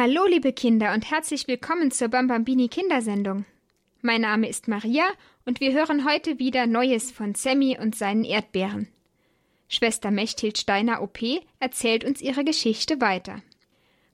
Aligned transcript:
Hallo, 0.00 0.26
liebe 0.28 0.52
Kinder, 0.52 0.94
und 0.94 1.10
herzlich 1.10 1.48
willkommen 1.48 1.90
zur 1.90 2.06
Bambambini 2.06 2.68
Kindersendung. 2.68 3.46
Mein 4.00 4.20
Name 4.20 4.48
ist 4.48 4.68
Maria 4.68 5.02
und 5.44 5.58
wir 5.58 5.72
hören 5.72 6.08
heute 6.08 6.38
wieder 6.38 6.68
Neues 6.68 7.10
von 7.10 7.34
Sammy 7.34 7.76
und 7.76 7.96
seinen 7.96 8.22
Erdbeeren. 8.22 8.86
Schwester 9.66 10.12
Mechthild 10.12 10.56
Steiner 10.56 11.02
OP 11.02 11.18
erzählt 11.58 12.04
uns 12.04 12.20
ihre 12.20 12.44
Geschichte 12.44 13.00
weiter. 13.00 13.42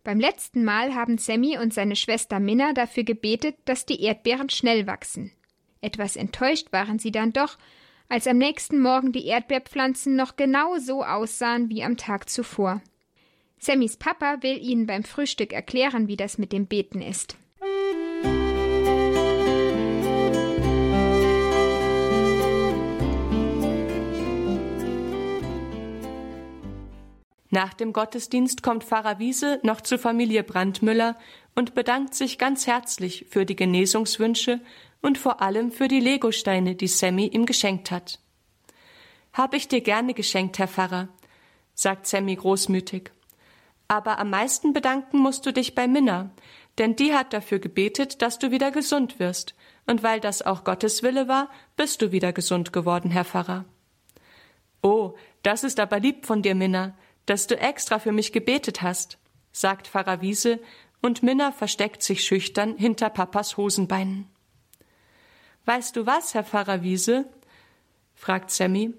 Beim 0.04 0.20
letzten 0.20 0.64
Mal 0.64 0.94
haben 0.94 1.18
Sammy 1.18 1.58
und 1.58 1.74
seine 1.74 1.96
Schwester 1.96 2.40
Minna 2.40 2.72
dafür 2.72 3.04
gebetet, 3.04 3.56
dass 3.66 3.84
die 3.84 4.02
Erdbeeren 4.02 4.48
schnell 4.48 4.86
wachsen. 4.86 5.32
Etwas 5.82 6.16
enttäuscht 6.16 6.72
waren 6.72 6.98
sie 6.98 7.12
dann 7.12 7.34
doch, 7.34 7.58
als 8.08 8.26
am 8.26 8.38
nächsten 8.38 8.80
Morgen 8.80 9.12
die 9.12 9.26
Erdbeerpflanzen 9.26 10.16
noch 10.16 10.36
genau 10.36 10.78
so 10.78 11.04
aussahen 11.04 11.68
wie 11.68 11.84
am 11.84 11.98
Tag 11.98 12.30
zuvor. 12.30 12.80
Sammys 13.64 13.96
Papa 13.96 14.42
will 14.42 14.62
ihnen 14.62 14.86
beim 14.86 15.04
Frühstück 15.04 15.54
erklären, 15.54 16.06
wie 16.06 16.18
das 16.18 16.36
mit 16.36 16.52
dem 16.52 16.66
Beten 16.66 17.00
ist. 17.00 17.38
Nach 27.48 27.72
dem 27.72 27.94
Gottesdienst 27.94 28.62
kommt 28.62 28.84
Pfarrer 28.84 29.18
Wiese 29.18 29.60
noch 29.62 29.80
zur 29.80 29.98
Familie 29.98 30.42
Brandmüller 30.42 31.16
und 31.54 31.74
bedankt 31.74 32.14
sich 32.14 32.36
ganz 32.36 32.66
herzlich 32.66 33.24
für 33.30 33.46
die 33.46 33.56
Genesungswünsche 33.56 34.60
und 35.00 35.16
vor 35.16 35.40
allem 35.40 35.72
für 35.72 35.88
die 35.88 36.00
Legosteine, 36.00 36.74
die 36.74 36.88
Sammy 36.88 37.28
ihm 37.28 37.46
geschenkt 37.46 37.90
hat. 37.90 38.20
Hab 39.32 39.54
ich 39.54 39.68
dir 39.68 39.80
gerne 39.80 40.12
geschenkt, 40.12 40.58
Herr 40.58 40.68
Pfarrer, 40.68 41.08
sagt 41.74 42.06
Sammy 42.06 42.36
großmütig. 42.36 43.13
Aber 43.88 44.18
am 44.18 44.30
meisten 44.30 44.72
bedanken 44.72 45.18
musst 45.18 45.44
du 45.46 45.52
dich 45.52 45.74
bei 45.74 45.86
Minna, 45.86 46.30
denn 46.78 46.96
die 46.96 47.14
hat 47.14 47.32
dafür 47.32 47.58
gebetet, 47.58 48.22
dass 48.22 48.38
du 48.38 48.50
wieder 48.50 48.70
gesund 48.70 49.18
wirst, 49.18 49.54
und 49.86 50.02
weil 50.02 50.20
das 50.20 50.42
auch 50.42 50.64
Gottes 50.64 51.02
Wille 51.02 51.28
war, 51.28 51.50
bist 51.76 52.00
du 52.00 52.10
wieder 52.10 52.32
gesund 52.32 52.72
geworden, 52.72 53.10
Herr 53.10 53.24
Pfarrer. 53.24 53.64
Oh, 54.82 55.14
das 55.42 55.64
ist 55.64 55.78
aber 55.78 56.00
lieb 56.00 56.26
von 56.26 56.42
dir, 56.42 56.54
Minna, 56.54 56.96
dass 57.26 57.46
du 57.46 57.58
extra 57.58 57.98
für 57.98 58.12
mich 58.12 58.32
gebetet 58.32 58.82
hast, 58.82 59.18
sagt 59.52 59.88
Pfarrer 59.88 60.20
Wiese, 60.20 60.60
und 61.02 61.22
Minna 61.22 61.52
versteckt 61.52 62.02
sich 62.02 62.24
schüchtern 62.24 62.76
hinter 62.76 63.10
Papas 63.10 63.58
Hosenbeinen. 63.58 64.26
Weißt 65.66 65.96
du 65.96 66.06
was, 66.06 66.34
Herr 66.34 66.44
Pfarrer 66.44 66.82
Wiese? 66.82 67.26
fragt 68.14 68.50
Sammy. 68.50 68.94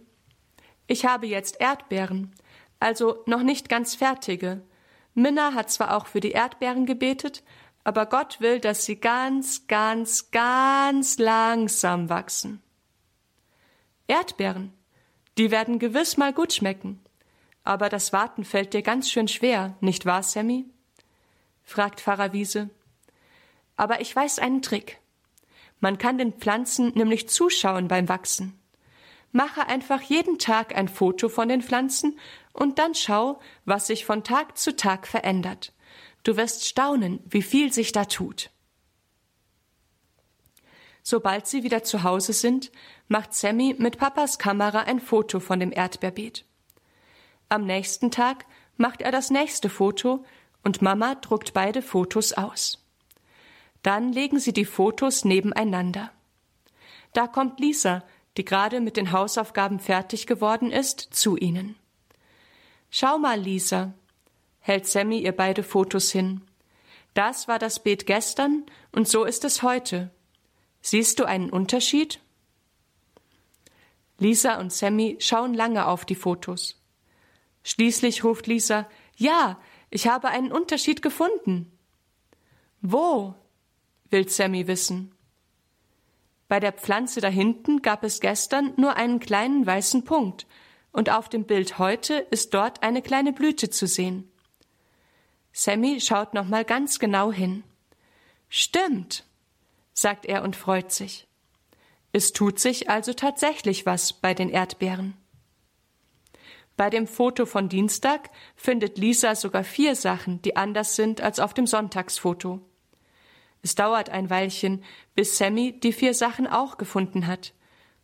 Ich 0.88 1.06
habe 1.06 1.26
jetzt 1.26 1.60
Erdbeeren, 1.60 2.34
also 2.80 3.24
noch 3.26 3.42
nicht 3.42 3.70
ganz 3.70 3.96
fertige, 3.96 4.62
Minna 5.16 5.54
hat 5.54 5.72
zwar 5.72 5.96
auch 5.96 6.06
für 6.06 6.20
die 6.20 6.32
Erdbeeren 6.32 6.86
gebetet, 6.86 7.44
aber 7.84 8.06
Gott 8.06 8.42
will, 8.42 8.60
dass 8.60 8.86
sie 8.86 8.98
ganz, 8.98 9.68
ganz, 9.68 10.30
ganz 10.32 11.18
langsam 11.18 12.10
wachsen. 12.10 12.62
Erdbeeren, 14.08 14.74
die 15.38 15.52
werden 15.52 15.80
gewiss 15.80 16.18
mal 16.18 16.34
gut 16.34 16.54
schmecken. 16.54 17.02
Aber 17.64 17.90
das 17.90 18.14
Warten 18.14 18.44
fällt 18.44 18.74
dir 18.74 18.84
ganz 18.84 19.10
schön 19.10 19.28
schwer, 19.28 19.76
nicht 19.82 20.06
wahr, 20.06 20.22
Sammy? 20.22 20.66
fragt 21.64 22.02
Pfarrer 22.02 22.32
Wiese. 22.32 22.70
Aber 23.76 24.02
ich 24.02 24.16
weiß 24.16 24.40
einen 24.40 24.62
Trick. 24.62 25.00
Man 25.80 25.98
kann 25.98 26.18
den 26.18 26.34
Pflanzen 26.34 26.94
nämlich 26.96 27.28
zuschauen 27.28 27.88
beim 27.88 28.08
Wachsen. 28.08 28.60
Mache 29.36 29.68
einfach 29.68 30.02
jeden 30.02 30.40
Tag 30.40 30.78
ein 30.78 30.88
Foto 30.88 31.28
von 31.28 31.50
den 31.50 31.62
Pflanzen 31.62 32.18
und 32.54 32.80
dann 32.80 32.96
schau, 32.96 33.42
was 33.66 33.88
sich 33.88 34.06
von 34.06 34.24
Tag 34.24 34.58
zu 34.58 34.78
Tag 34.78 35.08
verändert. 35.08 35.74
Du 36.24 36.38
wirst 36.38 36.66
staunen, 36.66 37.20
wie 37.26 37.42
viel 37.42 37.74
sich 37.74 37.92
da 37.92 38.06
tut. 38.06 38.50
Sobald 41.04 41.48
sie 41.48 41.64
wieder 41.64 41.84
zu 41.84 42.04
Hause 42.04 42.32
sind, 42.32 42.72
macht 43.10 43.34
Sammy 43.34 43.76
mit 43.78 43.98
Papas 43.98 44.40
Kamera 44.40 44.84
ein 44.84 45.02
Foto 45.02 45.42
von 45.42 45.60
dem 45.60 45.74
Erdbeerbeet. 45.74 46.46
Am 47.50 47.66
nächsten 47.66 48.12
Tag 48.12 48.46
macht 48.78 49.02
er 49.02 49.12
das 49.12 49.32
nächste 49.32 49.70
Foto 49.70 50.24
und 50.64 50.82
Mama 50.82 51.16
druckt 51.16 51.52
beide 51.54 51.82
Fotos 51.82 52.32
aus. 52.32 52.82
Dann 53.84 54.14
legen 54.14 54.40
sie 54.40 54.54
die 54.54 54.64
Fotos 54.64 55.26
nebeneinander. 55.26 56.10
Da 57.12 57.28
kommt 57.28 57.60
Lisa, 57.60 58.04
die 58.38 58.46
gerade 58.46 58.82
mit 58.82 58.98
den 58.98 59.12
Hausaufgaben 59.12 59.80
fertig 59.80 60.28
geworden 60.28 60.72
ist, 60.72 61.00
zu 61.00 61.38
ihnen. 61.38 61.76
Schau 62.90 63.18
mal, 63.18 63.40
Lisa, 63.40 63.94
hält 64.60 64.88
Sammy 64.88 65.20
ihr 65.20 65.32
beide 65.32 65.64
Fotos 65.64 66.12
hin. 66.12 66.42
Das 67.14 67.48
war 67.48 67.60
das 67.60 67.82
Beet 67.82 68.06
gestern 68.06 68.66
und 68.92 69.08
so 69.08 69.24
ist 69.24 69.46
es 69.46 69.64
heute. 69.64 70.12
Siehst 70.82 71.20
du 71.20 71.26
einen 71.26 71.50
Unterschied? 71.50 72.20
Lisa 74.18 74.60
und 74.60 74.72
Sammy 74.72 75.18
schauen 75.20 75.54
lange 75.54 75.88
auf 75.88 76.06
die 76.06 76.16
Fotos. 76.16 76.82
Schließlich 77.64 78.24
ruft 78.24 78.48
Lisa, 78.48 78.88
ja, 79.18 79.60
ich 79.90 80.08
habe 80.08 80.28
einen 80.28 80.52
Unterschied 80.52 81.02
gefunden. 81.02 81.72
Wo? 82.82 83.34
will 84.10 84.30
Sammy 84.30 84.68
wissen. 84.68 85.15
Bei 86.48 86.60
der 86.60 86.74
Pflanze 86.74 87.22
da 87.22 87.28
hinten 87.28 87.82
gab 87.82 88.04
es 88.04 88.20
gestern 88.20 88.74
nur 88.78 88.96
einen 88.96 89.20
kleinen 89.20 89.66
weißen 89.66 90.04
Punkt, 90.04 90.46
und 90.92 91.10
auf 91.10 91.28
dem 91.28 91.46
Bild 91.46 91.78
heute 91.78 92.14
ist 92.32 92.54
dort 92.54 92.82
eine 92.82 93.02
kleine 93.02 93.34
Blüte 93.34 93.70
zu 93.70 93.86
sehen. 93.86 94.32
Sammy 95.52 96.00
schaut 96.00 96.34
noch 96.34 96.48
mal 96.48 96.64
ganz 96.64 97.00
genau 97.00 97.32
hin. 97.32 97.64
Stimmt, 98.48 99.26
sagt 99.94 100.26
er 100.26 100.44
und 100.44 100.56
freut 100.56 100.92
sich. 100.92 101.28
Es 102.14 102.32
tut 102.32 102.60
sich 102.60 102.90
also 102.90 103.14
tatsächlich 103.14 103.86
was 103.86 104.14
bei 104.14 104.34
den 104.34 104.50
Erdbeeren. 104.50 105.18
Bei 106.78 106.90
dem 106.90 107.08
Foto 107.08 107.46
von 107.46 107.70
Dienstag 107.70 108.30
findet 108.56 108.98
Lisa 108.98 109.36
sogar 109.36 109.64
vier 109.64 109.96
Sachen, 109.96 110.42
die 110.42 110.56
anders 110.56 110.96
sind 110.96 111.22
als 111.22 111.40
auf 111.40 111.54
dem 111.54 111.68
Sonntagsfoto. 111.68 112.62
Es 113.66 113.74
dauert 113.74 114.12
ein 114.12 114.30
Weilchen, 114.30 114.84
bis 115.16 115.40
Sammy 115.40 115.80
die 115.80 115.92
vier 115.92 116.14
Sachen 116.14 116.46
auch 116.46 116.78
gefunden 116.78 117.26
hat. 117.26 117.52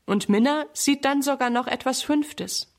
Und 0.07 0.27
Minna 0.27 0.65
sieht 0.73 1.05
dann 1.05 1.21
sogar 1.21 1.51
noch 1.51 1.67
etwas 1.67 2.01
Fünftes. 2.01 2.73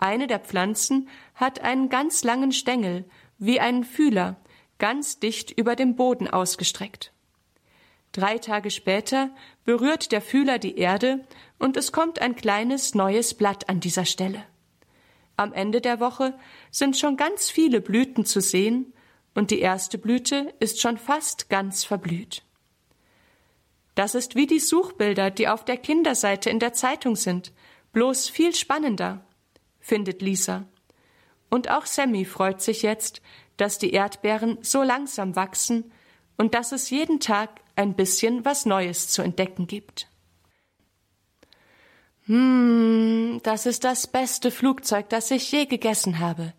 Eine 0.00 0.26
der 0.26 0.40
Pflanzen 0.40 1.08
hat 1.36 1.60
einen 1.60 1.90
ganz 1.90 2.24
langen 2.24 2.50
Stängel, 2.50 3.04
wie 3.38 3.60
einen 3.60 3.84
Fühler, 3.84 4.34
ganz 4.80 5.20
dicht 5.20 5.52
über 5.52 5.76
dem 5.76 5.94
Boden 5.94 6.26
ausgestreckt. 6.26 7.12
Drei 8.10 8.38
Tage 8.38 8.72
später 8.72 9.30
berührt 9.64 10.10
der 10.10 10.22
Fühler 10.22 10.58
die 10.58 10.76
Erde 10.76 11.24
und 11.60 11.76
es 11.76 11.92
kommt 11.92 12.18
ein 12.18 12.34
kleines 12.34 12.96
neues 12.96 13.32
Blatt 13.32 13.68
an 13.68 13.78
dieser 13.78 14.06
Stelle. 14.06 14.42
Am 15.36 15.52
Ende 15.52 15.80
der 15.80 16.00
Woche 16.00 16.36
sind 16.72 16.96
schon 16.96 17.16
ganz 17.16 17.48
viele 17.48 17.80
Blüten 17.80 18.24
zu 18.24 18.40
sehen 18.40 18.92
und 19.34 19.50
die 19.50 19.60
erste 19.60 19.98
Blüte 19.98 20.54
ist 20.60 20.80
schon 20.80 20.98
fast 20.98 21.50
ganz 21.50 21.84
verblüht. 21.84 22.42
Das 23.94 24.14
ist 24.14 24.34
wie 24.34 24.46
die 24.46 24.60
Suchbilder, 24.60 25.30
die 25.30 25.48
auf 25.48 25.64
der 25.64 25.76
Kinderseite 25.76 26.50
in 26.50 26.58
der 26.58 26.72
Zeitung 26.72 27.16
sind, 27.16 27.52
bloß 27.92 28.28
viel 28.28 28.54
spannender 28.54 29.24
findet 29.80 30.22
Lisa. 30.22 30.64
Und 31.50 31.70
auch 31.70 31.86
Sammy 31.86 32.24
freut 32.24 32.60
sich 32.60 32.82
jetzt, 32.82 33.22
dass 33.56 33.78
die 33.78 33.92
Erdbeeren 33.92 34.58
so 34.62 34.82
langsam 34.82 35.36
wachsen 35.36 35.92
und 36.36 36.54
dass 36.54 36.72
es 36.72 36.90
jeden 36.90 37.20
Tag 37.20 37.60
ein 37.76 37.94
bisschen 37.94 38.44
was 38.44 38.66
Neues 38.66 39.08
zu 39.08 39.22
entdecken 39.22 39.66
gibt. 39.66 40.08
Hm, 42.26 43.40
das 43.42 43.66
ist 43.66 43.84
das 43.84 44.06
beste 44.06 44.50
Flugzeug, 44.50 45.08
das 45.10 45.30
ich 45.30 45.52
je 45.52 45.66
gegessen 45.66 46.18
habe, 46.18 46.54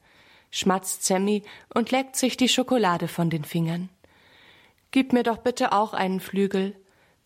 schmatzt 0.51 1.03
Sammy 1.03 1.43
und 1.73 1.91
leckt 1.91 2.15
sich 2.15 2.37
die 2.37 2.49
Schokolade 2.49 3.07
von 3.07 3.29
den 3.29 3.43
Fingern. 3.43 3.89
Gib 4.91 5.13
mir 5.13 5.23
doch 5.23 5.37
bitte 5.37 5.73
auch 5.73 5.93
einen 5.93 6.19
Flügel, 6.19 6.75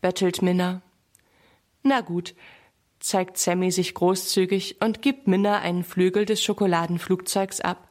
bettelt 0.01 0.41
Minna. 0.41 0.81
Na 1.83 2.01
gut, 2.01 2.35
zeigt 2.99 3.37
Sammy 3.37 3.71
sich 3.71 3.93
großzügig 3.93 4.81
und 4.81 5.01
gibt 5.01 5.27
Minna 5.27 5.59
einen 5.59 5.83
Flügel 5.83 6.25
des 6.25 6.43
Schokoladenflugzeugs 6.43 7.61
ab. 7.61 7.87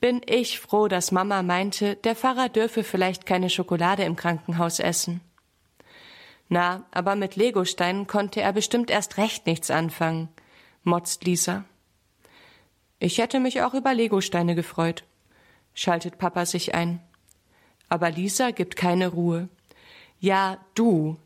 Bin 0.00 0.20
ich 0.26 0.60
froh, 0.60 0.88
dass 0.88 1.12
Mama 1.12 1.42
meinte, 1.42 1.96
der 1.96 2.14
Pfarrer 2.14 2.48
dürfe 2.48 2.84
vielleicht 2.84 3.24
keine 3.24 3.48
Schokolade 3.48 4.04
im 4.04 4.16
Krankenhaus 4.16 4.78
essen. 4.78 5.20
Na, 6.48 6.84
aber 6.92 7.16
mit 7.16 7.36
Legosteinen 7.36 8.06
konnte 8.06 8.40
er 8.40 8.52
bestimmt 8.52 8.90
erst 8.90 9.16
recht 9.16 9.46
nichts 9.46 9.70
anfangen, 9.70 10.28
motzt 10.84 11.24
Lisa. 11.24 11.64
Ich 12.98 13.18
hätte 13.18 13.40
mich 13.40 13.62
auch 13.62 13.74
über 13.74 13.94
Legosteine 13.94 14.54
gefreut, 14.54 15.04
schaltet 15.74 16.18
Papa 16.18 16.46
sich 16.46 16.74
ein. 16.74 17.00
Aber 17.88 18.10
Lisa 18.10 18.50
gibt 18.50 18.76
keine 18.76 19.08
Ruhe. 19.08 19.48
Ja, 20.18 20.58
du, 20.74 21.18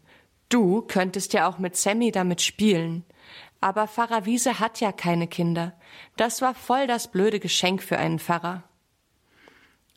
Du 0.51 0.83
könntest 0.83 1.33
ja 1.33 1.49
auch 1.49 1.59
mit 1.59 1.77
Sammy 1.77 2.11
damit 2.11 2.43
spielen. 2.43 3.05
Aber 3.61 3.87
Pfarrer 3.87 4.27
Wiese 4.27 4.59
hat 4.59 4.81
ja 4.81 4.91
keine 4.91 5.29
Kinder. 5.29 5.73
Das 6.17 6.43
war 6.43 6.55
voll 6.55 6.87
das 6.87 7.11
blöde 7.11 7.41
Geschenk 7.41 7.83
für 7.83 7.99
einen 7.99 8.19
Pfarrer. 8.19 8.65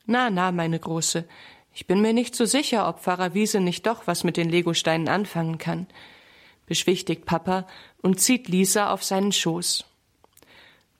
Na, 0.06 0.30
na, 0.30 0.52
meine 0.52 0.80
Große, 0.80 1.28
ich 1.74 1.88
bin 1.88 2.02
mir 2.02 2.14
nicht 2.14 2.36
so 2.36 2.46
sicher, 2.46 2.88
ob 2.88 3.00
Pfarrer 3.00 3.34
Wiese 3.34 3.62
nicht 3.62 3.88
doch 3.88 4.06
was 4.06 4.24
mit 4.24 4.38
den 4.38 4.50
Legosteinen 4.50 5.08
anfangen 5.08 5.58
kann, 5.58 5.88
beschwichtigt 6.68 7.26
Papa 7.26 7.66
und 8.02 8.20
zieht 8.20 8.48
Lisa 8.48 8.92
auf 8.92 9.04
seinen 9.04 9.32
Schoß. 9.32 9.86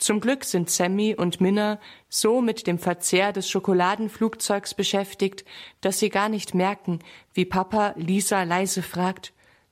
Zum 0.04 0.20
Glück 0.20 0.44
sind 0.44 0.70
Sammy 0.70 1.16
und 1.16 1.40
Minna 1.40 1.80
so 2.10 2.42
mit 2.42 2.68
dem 2.68 2.78
Verzehr 2.78 3.32
des 3.32 3.50
Schokoladenflugzeugs 3.50 4.74
beschäftigt, 4.74 5.46
dass 5.80 6.00
sie 6.00 6.10
gar 6.10 6.28
nicht 6.28 6.54
merken, 6.54 7.00
wie 7.34 7.46
Papa 7.46 7.94
Lisa 7.96 8.44
leise 8.44 8.82
fragt 8.82 9.32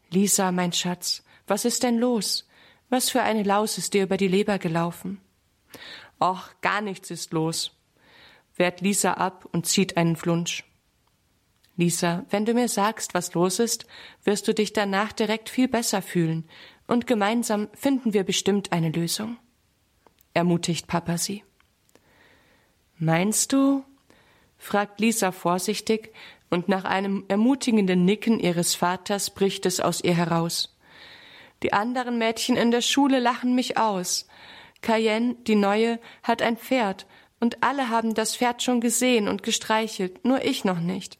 Lisa, 0.09 0.53
mein 0.53 0.71
Schatz, 0.71 1.25
was 1.47 1.65
ist 1.65 1.83
denn 1.83 1.97
los? 1.97 2.47
Was 2.87 3.09
für 3.09 3.23
eine 3.23 3.43
Laus 3.43 3.77
ist 3.77 3.93
dir 3.93 4.03
über 4.03 4.15
die 4.15 4.29
Leber 4.29 4.57
gelaufen? 4.57 5.19
Och, 6.17 6.47
gar 6.61 6.79
nichts 6.79 7.11
ist 7.11 7.33
los, 7.33 7.77
wehrt 8.55 8.79
Lisa 8.79 9.15
ab 9.15 9.49
und 9.51 9.65
zieht 9.65 9.97
einen 9.97 10.15
Flunsch. 10.15 10.63
Lisa, 11.75 12.25
wenn 12.29 12.45
du 12.45 12.53
mir 12.53 12.69
sagst, 12.69 13.13
was 13.13 13.33
los 13.33 13.59
ist, 13.59 13.85
wirst 14.23 14.47
du 14.47 14.53
dich 14.53 14.71
danach 14.71 15.11
direkt 15.11 15.49
viel 15.49 15.67
besser 15.67 16.01
fühlen, 16.01 16.47
und 16.87 17.05
gemeinsam 17.05 17.67
finden 17.73 18.13
wir 18.13 18.23
bestimmt 18.23 18.71
eine 18.71 18.91
Lösung 18.91 19.37
ermutigt 20.33 20.87
Papa 20.87 21.17
sie. 21.17 21.43
Meinst 22.97 23.53
du? 23.53 23.83
fragt 24.57 24.99
Lisa 24.99 25.31
vorsichtig, 25.31 26.13
und 26.51 26.67
nach 26.67 26.83
einem 26.83 27.23
ermutigenden 27.29 28.05
Nicken 28.05 28.39
ihres 28.39 28.75
Vaters 28.75 29.29
bricht 29.29 29.65
es 29.65 29.79
aus 29.79 30.03
ihr 30.03 30.13
heraus. 30.13 30.77
Die 31.63 31.73
anderen 31.73 32.17
Mädchen 32.17 32.57
in 32.57 32.71
der 32.71 32.81
Schule 32.81 33.19
lachen 33.19 33.55
mich 33.55 33.77
aus. 33.77 34.27
Cayenne, 34.81 35.35
die 35.47 35.55
neue, 35.55 35.99
hat 36.23 36.41
ein 36.41 36.57
Pferd, 36.57 37.07
und 37.39 37.63
alle 37.63 37.89
haben 37.89 38.13
das 38.13 38.35
Pferd 38.35 38.61
schon 38.61 38.81
gesehen 38.81 39.27
und 39.27 39.43
gestreichelt, 39.43 40.25
nur 40.25 40.43
ich 40.43 40.63
noch 40.65 40.79
nicht. 40.79 41.17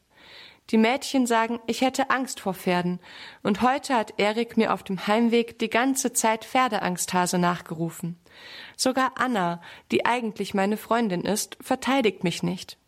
Die 0.69 0.77
Mädchen 0.77 1.25
sagen, 1.25 1.59
ich 1.67 1.81
hätte 1.81 2.09
Angst 2.11 2.39
vor 2.39 2.53
Pferden, 2.53 2.99
und 3.43 3.61
heute 3.61 3.95
hat 3.95 4.13
Erik 4.17 4.57
mir 4.57 4.73
auf 4.73 4.83
dem 4.83 5.07
Heimweg 5.07 5.59
die 5.59 5.69
ganze 5.69 6.13
Zeit 6.13 6.45
Pferdeangsthase 6.45 7.37
nachgerufen. 7.37 8.17
Sogar 8.81 9.11
Anna, 9.13 9.61
die 9.91 10.07
eigentlich 10.07 10.55
meine 10.55 10.75
Freundin 10.75 11.21
ist, 11.21 11.55
verteidigt 11.61 12.23
mich 12.23 12.41
nicht. 12.41 12.79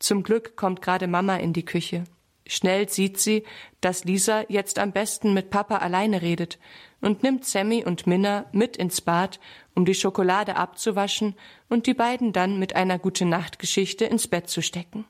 Zum 0.00 0.24
Glück 0.24 0.56
kommt 0.56 0.82
gerade 0.82 1.06
Mama 1.06 1.36
in 1.36 1.52
die 1.52 1.64
Küche. 1.64 2.02
Schnell 2.44 2.88
sieht 2.88 3.20
sie, 3.20 3.44
dass 3.80 4.02
Lisa 4.02 4.44
jetzt 4.48 4.80
am 4.80 4.90
besten 4.90 5.32
mit 5.32 5.50
Papa 5.50 5.76
alleine 5.76 6.22
redet 6.22 6.58
und 7.00 7.22
nimmt 7.22 7.44
Sammy 7.44 7.84
und 7.84 8.08
Minna 8.08 8.46
mit 8.50 8.76
ins 8.76 9.00
Bad, 9.00 9.38
um 9.76 9.84
die 9.84 9.94
Schokolade 9.94 10.56
abzuwaschen 10.56 11.36
und 11.68 11.86
die 11.86 11.94
beiden 11.94 12.32
dann 12.32 12.58
mit 12.58 12.74
einer 12.74 12.98
gute 12.98 13.24
Nachtgeschichte 13.24 14.06
ins 14.06 14.26
Bett 14.26 14.50
zu 14.50 14.60
stecken. 14.60 15.04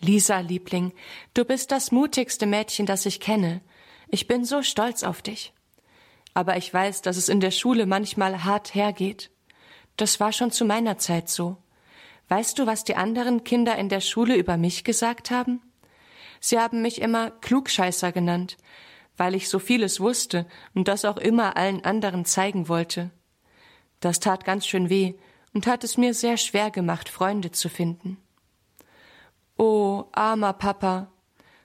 Lisa, 0.00 0.40
Liebling, 0.40 0.90
du 1.34 1.44
bist 1.44 1.70
das 1.70 1.92
mutigste 1.92 2.46
Mädchen, 2.46 2.86
das 2.86 3.06
ich 3.06 3.20
kenne. 3.20 3.60
Ich 4.08 4.26
bin 4.26 4.44
so 4.44 4.62
stolz 4.62 5.04
auf 5.04 5.22
dich. 5.22 5.52
Aber 6.40 6.56
ich 6.56 6.72
weiß, 6.72 7.02
dass 7.02 7.18
es 7.18 7.28
in 7.28 7.40
der 7.40 7.50
Schule 7.50 7.84
manchmal 7.84 8.44
hart 8.44 8.74
hergeht. 8.74 9.30
Das 9.98 10.20
war 10.20 10.32
schon 10.32 10.50
zu 10.50 10.64
meiner 10.64 10.96
Zeit 10.96 11.28
so. 11.28 11.58
Weißt 12.28 12.58
du, 12.58 12.64
was 12.64 12.82
die 12.82 12.96
anderen 12.96 13.44
Kinder 13.44 13.76
in 13.76 13.90
der 13.90 14.00
Schule 14.00 14.36
über 14.36 14.56
mich 14.56 14.82
gesagt 14.82 15.30
haben? 15.30 15.60
Sie 16.40 16.58
haben 16.58 16.80
mich 16.80 17.02
immer 17.02 17.30
Klugscheißer 17.30 18.10
genannt, 18.10 18.56
weil 19.18 19.34
ich 19.34 19.50
so 19.50 19.58
vieles 19.58 20.00
wusste 20.00 20.46
und 20.72 20.88
das 20.88 21.04
auch 21.04 21.18
immer 21.18 21.58
allen 21.58 21.84
anderen 21.84 22.24
zeigen 22.24 22.70
wollte. 22.70 23.10
Das 24.00 24.18
tat 24.18 24.46
ganz 24.46 24.66
schön 24.66 24.88
weh 24.88 25.16
und 25.52 25.66
hat 25.66 25.84
es 25.84 25.98
mir 25.98 26.14
sehr 26.14 26.38
schwer 26.38 26.70
gemacht, 26.70 27.10
Freunde 27.10 27.50
zu 27.50 27.68
finden. 27.68 28.16
Oh, 29.58 30.04
armer 30.12 30.54
Papa, 30.54 31.12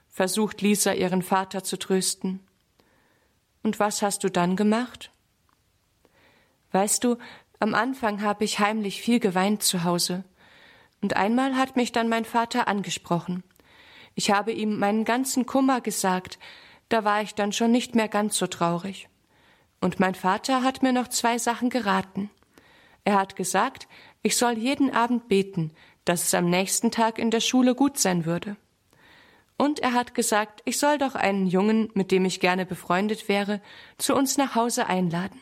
versucht 0.09 0.61
Lisa 0.61 0.91
ihren 0.91 1.21
Vater 1.21 1.63
zu 1.63 1.79
trösten. 1.79 2.45
Und 3.65 3.79
was 3.79 4.03
hast 4.03 4.23
du 4.23 4.29
dann 4.29 4.55
gemacht? 4.55 5.11
Weißt 6.71 7.03
du, 7.03 7.17
am 7.59 7.73
Anfang 7.73 8.21
habe 8.21 8.43
ich 8.43 8.59
heimlich 8.59 9.01
viel 9.01 9.19
geweint 9.19 9.63
zu 9.63 9.83
Hause. 9.83 10.23
Und 11.01 11.15
einmal 11.15 11.55
hat 11.55 11.75
mich 11.75 11.91
dann 11.91 12.07
mein 12.07 12.25
Vater 12.25 12.67
angesprochen. 12.67 13.41
Ich 14.13 14.29
habe 14.29 14.51
ihm 14.51 14.77
meinen 14.77 15.03
ganzen 15.03 15.47
Kummer 15.47 15.81
gesagt, 15.81 16.37
da 16.89 17.03
war 17.03 17.23
ich 17.23 17.33
dann 17.33 17.53
schon 17.53 17.71
nicht 17.71 17.95
mehr 17.95 18.07
ganz 18.07 18.37
so 18.37 18.45
traurig. 18.45 19.09
Und 19.81 19.99
mein 19.99 20.13
Vater 20.13 20.61
hat 20.61 20.83
mir 20.83 20.93
noch 20.93 21.07
zwei 21.07 21.39
Sachen 21.39 21.71
geraten. 21.71 22.29
Er 23.03 23.17
hat 23.17 23.35
gesagt, 23.35 23.87
ich 24.21 24.37
soll 24.37 24.59
jeden 24.59 24.93
Abend 24.93 25.27
beten, 25.27 25.71
dass 26.05 26.21
es 26.21 26.35
am 26.35 26.51
nächsten 26.51 26.91
Tag 26.91 27.17
in 27.17 27.31
der 27.31 27.39
Schule 27.39 27.73
gut 27.73 27.97
sein 27.97 28.25
würde. 28.25 28.57
Und 29.57 29.79
er 29.79 29.93
hat 29.93 30.13
gesagt, 30.13 30.61
ich 30.65 30.77
soll 30.77 30.97
doch 30.97 31.15
einen 31.15 31.47
Jungen, 31.47 31.89
mit 31.93 32.11
dem 32.11 32.25
ich 32.25 32.39
gerne 32.39 32.65
befreundet 32.65 33.29
wäre, 33.29 33.61
zu 33.97 34.13
uns 34.15 34.37
nach 34.37 34.55
Hause 34.55 34.87
einladen. 34.87 35.41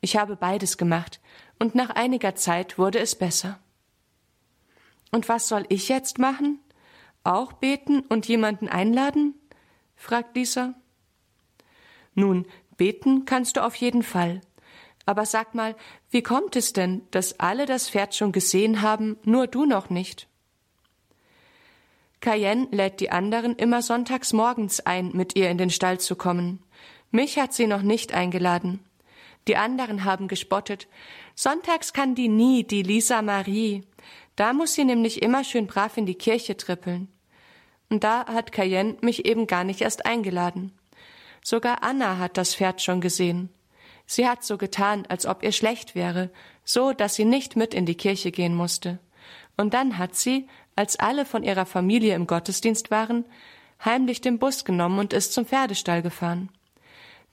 Ich 0.00 0.16
habe 0.16 0.36
beides 0.36 0.78
gemacht, 0.78 1.20
und 1.58 1.74
nach 1.74 1.90
einiger 1.90 2.34
Zeit 2.34 2.78
wurde 2.78 2.98
es 2.98 3.14
besser. 3.14 3.60
Und 5.12 5.28
was 5.28 5.48
soll 5.48 5.64
ich 5.68 5.88
jetzt 5.88 6.18
machen? 6.18 6.58
Auch 7.22 7.52
beten 7.52 8.00
und 8.00 8.26
jemanden 8.26 8.68
einladen? 8.68 9.34
fragt 9.94 10.36
Lisa. 10.36 10.74
Nun, 12.14 12.46
beten 12.76 13.26
kannst 13.26 13.56
du 13.56 13.64
auf 13.64 13.74
jeden 13.74 14.02
Fall. 14.02 14.40
Aber 15.04 15.26
sag 15.26 15.54
mal, 15.54 15.76
wie 16.10 16.22
kommt 16.22 16.56
es 16.56 16.72
denn, 16.72 17.02
dass 17.10 17.38
alle 17.38 17.66
das 17.66 17.90
Pferd 17.90 18.14
schon 18.14 18.32
gesehen 18.32 18.80
haben, 18.80 19.18
nur 19.24 19.46
du 19.46 19.66
noch 19.66 19.90
nicht? 19.90 20.29
Cayenne 22.20 22.68
lädt 22.70 23.00
die 23.00 23.10
anderen 23.10 23.56
immer 23.56 23.80
sonntags 23.80 24.32
morgens 24.32 24.80
ein, 24.80 25.10
mit 25.14 25.36
ihr 25.36 25.48
in 25.48 25.56
den 25.56 25.70
Stall 25.70 25.98
zu 25.98 26.16
kommen. 26.16 26.62
Mich 27.10 27.38
hat 27.38 27.54
sie 27.54 27.66
noch 27.66 27.82
nicht 27.82 28.12
eingeladen. 28.12 28.80
Die 29.48 29.56
anderen 29.56 30.04
haben 30.04 30.28
gespottet. 30.28 30.86
Sonntags 31.34 31.94
kann 31.94 32.14
die 32.14 32.28
nie, 32.28 32.62
die 32.62 32.82
Lisa 32.82 33.22
Marie. 33.22 33.84
Da 34.36 34.52
muss 34.52 34.74
sie 34.74 34.84
nämlich 34.84 35.22
immer 35.22 35.44
schön 35.44 35.66
brav 35.66 35.96
in 35.96 36.04
die 36.04 36.14
Kirche 36.14 36.56
trippeln. 36.56 37.08
Und 37.88 38.04
da 38.04 38.26
hat 38.26 38.52
Cayenne 38.52 38.98
mich 39.00 39.24
eben 39.24 39.46
gar 39.46 39.64
nicht 39.64 39.80
erst 39.80 40.04
eingeladen. 40.04 40.72
Sogar 41.42 41.82
Anna 41.82 42.18
hat 42.18 42.36
das 42.36 42.54
Pferd 42.54 42.82
schon 42.82 43.00
gesehen. 43.00 43.48
Sie 44.06 44.28
hat 44.28 44.44
so 44.44 44.58
getan, 44.58 45.06
als 45.08 45.24
ob 45.24 45.42
ihr 45.42 45.52
schlecht 45.52 45.94
wäre, 45.94 46.30
so 46.64 46.92
dass 46.92 47.14
sie 47.14 47.24
nicht 47.24 47.56
mit 47.56 47.72
in 47.72 47.86
die 47.86 47.96
Kirche 47.96 48.30
gehen 48.30 48.54
musste. 48.54 48.98
Und 49.56 49.74
dann 49.74 49.98
hat 49.98 50.16
sie, 50.16 50.48
als 50.80 50.98
alle 50.98 51.26
von 51.26 51.42
ihrer 51.42 51.66
Familie 51.66 52.14
im 52.14 52.26
Gottesdienst 52.26 52.90
waren, 52.90 53.26
heimlich 53.84 54.22
den 54.22 54.38
Bus 54.38 54.64
genommen 54.64 54.98
und 54.98 55.12
ist 55.12 55.34
zum 55.34 55.44
Pferdestall 55.44 56.00
gefahren. 56.00 56.48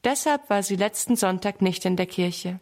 Deshalb 0.03 0.49
war 0.49 0.63
sie 0.63 0.75
letzten 0.75 1.15
Sonntag 1.15 1.61
nicht 1.61 1.85
in 1.85 1.95
der 1.95 2.07
Kirche. 2.07 2.59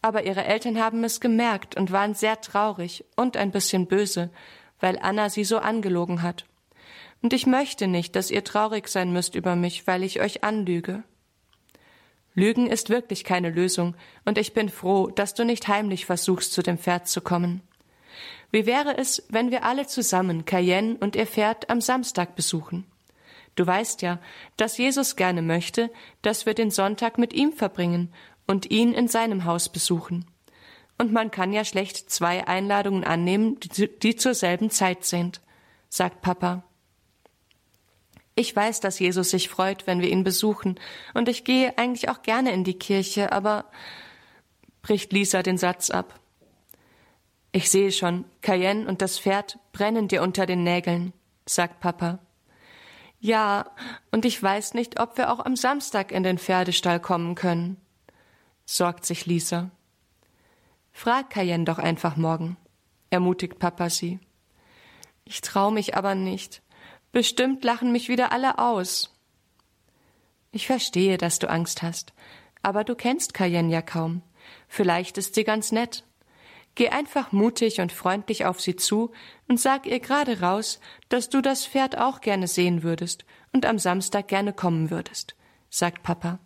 Aber 0.00 0.24
ihre 0.24 0.46
Eltern 0.46 0.78
haben 0.78 1.04
es 1.04 1.20
gemerkt 1.20 1.76
und 1.76 1.92
waren 1.92 2.14
sehr 2.14 2.40
traurig 2.40 3.04
und 3.16 3.36
ein 3.36 3.50
bisschen 3.50 3.86
böse, 3.86 4.30
weil 4.80 4.98
Anna 4.98 5.28
sie 5.28 5.44
so 5.44 5.58
angelogen 5.58 6.22
hat. 6.22 6.46
Und 7.20 7.34
ich 7.34 7.46
möchte 7.46 7.86
nicht, 7.86 8.16
dass 8.16 8.30
ihr 8.30 8.44
traurig 8.44 8.88
sein 8.88 9.12
müsst 9.12 9.34
über 9.34 9.56
mich, 9.56 9.86
weil 9.86 10.02
ich 10.02 10.22
euch 10.22 10.42
anlüge. 10.42 11.02
Lügen 12.32 12.66
ist 12.66 12.88
wirklich 12.88 13.24
keine 13.24 13.50
Lösung, 13.50 13.94
und 14.24 14.38
ich 14.38 14.54
bin 14.54 14.70
froh, 14.70 15.08
dass 15.08 15.34
du 15.34 15.44
nicht 15.44 15.68
heimlich 15.68 16.06
versuchst, 16.06 16.54
zu 16.54 16.62
dem 16.62 16.78
Pferd 16.78 17.08
zu 17.08 17.20
kommen. 17.20 17.60
Wie 18.50 18.66
wäre 18.66 18.96
es, 18.96 19.22
wenn 19.28 19.50
wir 19.50 19.64
alle 19.64 19.86
zusammen 19.86 20.44
Cayenne 20.44 20.96
und 21.00 21.16
ihr 21.16 21.26
Pferd 21.26 21.68
am 21.68 21.80
Samstag 21.80 22.34
besuchen? 22.34 22.86
Du 23.56 23.66
weißt 23.66 24.02
ja, 24.02 24.20
dass 24.56 24.78
Jesus 24.78 25.16
gerne 25.16 25.42
möchte, 25.42 25.90
dass 26.22 26.46
wir 26.46 26.54
den 26.54 26.70
Sonntag 26.70 27.18
mit 27.18 27.32
ihm 27.32 27.52
verbringen 27.52 28.12
und 28.46 28.70
ihn 28.70 28.92
in 28.92 29.08
seinem 29.08 29.44
Haus 29.44 29.68
besuchen. 29.68 30.26
Und 30.96 31.12
man 31.12 31.30
kann 31.30 31.52
ja 31.52 31.64
schlecht 31.64 32.10
zwei 32.10 32.46
Einladungen 32.46 33.04
annehmen, 33.04 33.58
die, 33.60 34.16
zur 34.16 34.34
selben 34.34 34.70
Zeit 34.70 35.04
sind, 35.04 35.40
sagt 35.88 36.22
Papa. 36.22 36.64
Ich 38.34 38.54
weiß, 38.54 38.80
dass 38.80 38.98
Jesus 38.98 39.30
sich 39.30 39.48
freut, 39.48 39.86
wenn 39.86 40.00
wir 40.00 40.08
ihn 40.08 40.24
besuchen, 40.24 40.78
und 41.12 41.28
ich 41.28 41.44
gehe 41.44 41.76
eigentlich 41.76 42.08
auch 42.08 42.22
gerne 42.22 42.52
in 42.52 42.62
die 42.62 42.78
Kirche, 42.78 43.32
aber 43.32 43.64
bricht 44.82 45.12
Lisa 45.12 45.42
den 45.42 45.58
Satz 45.58 45.90
ab. 45.90 46.20
Ich 47.52 47.70
sehe 47.70 47.92
schon, 47.92 48.24
Cayenne 48.42 48.86
und 48.86 49.00
das 49.00 49.18
Pferd 49.18 49.58
brennen 49.72 50.08
dir 50.08 50.22
unter 50.22 50.44
den 50.44 50.64
Nägeln, 50.64 51.12
sagt 51.46 51.80
Papa. 51.80 52.18
Ja, 53.20 53.70
und 54.12 54.24
ich 54.24 54.40
weiß 54.40 54.74
nicht, 54.74 55.00
ob 55.00 55.16
wir 55.16 55.32
auch 55.32 55.44
am 55.44 55.56
Samstag 55.56 56.12
in 56.12 56.22
den 56.22 56.38
Pferdestall 56.38 57.00
kommen 57.00 57.34
können, 57.34 57.78
sorgt 58.64 59.06
sich 59.06 59.26
Lisa. 59.26 59.70
Frag 60.92 61.30
Cayenne 61.30 61.64
doch 61.64 61.78
einfach 61.78 62.16
morgen, 62.16 62.56
ermutigt 63.10 63.58
Papa 63.58 63.90
sie. 63.90 64.20
Ich 65.24 65.40
trau 65.40 65.70
mich 65.70 65.96
aber 65.96 66.14
nicht. 66.14 66.62
Bestimmt 67.12 67.64
lachen 67.64 67.92
mich 67.92 68.08
wieder 68.08 68.30
alle 68.30 68.58
aus. 68.58 69.14
Ich 70.52 70.66
verstehe, 70.66 71.18
dass 71.18 71.38
du 71.38 71.48
Angst 71.48 71.82
hast, 71.82 72.12
aber 72.62 72.84
du 72.84 72.94
kennst 72.94 73.34
Cayenne 73.34 73.72
ja 73.72 73.82
kaum. 73.82 74.22
Vielleicht 74.68 75.18
ist 75.18 75.34
sie 75.34 75.44
ganz 75.44 75.72
nett. 75.72 76.04
Geh 76.78 76.90
einfach 76.90 77.32
mutig 77.32 77.80
und 77.80 77.90
freundlich 77.90 78.44
auf 78.44 78.60
sie 78.60 78.76
zu 78.76 79.10
und 79.48 79.58
sag 79.58 79.84
ihr 79.84 79.98
gerade 79.98 80.40
raus, 80.42 80.78
dass 81.08 81.28
du 81.28 81.40
das 81.40 81.66
Pferd 81.66 81.98
auch 81.98 82.20
gerne 82.20 82.46
sehen 82.46 82.84
würdest 82.84 83.24
und 83.52 83.66
am 83.66 83.80
Samstag 83.80 84.28
gerne 84.28 84.52
kommen 84.52 84.88
würdest, 84.88 85.34
sagt 85.70 86.04
Papa. 86.04 86.38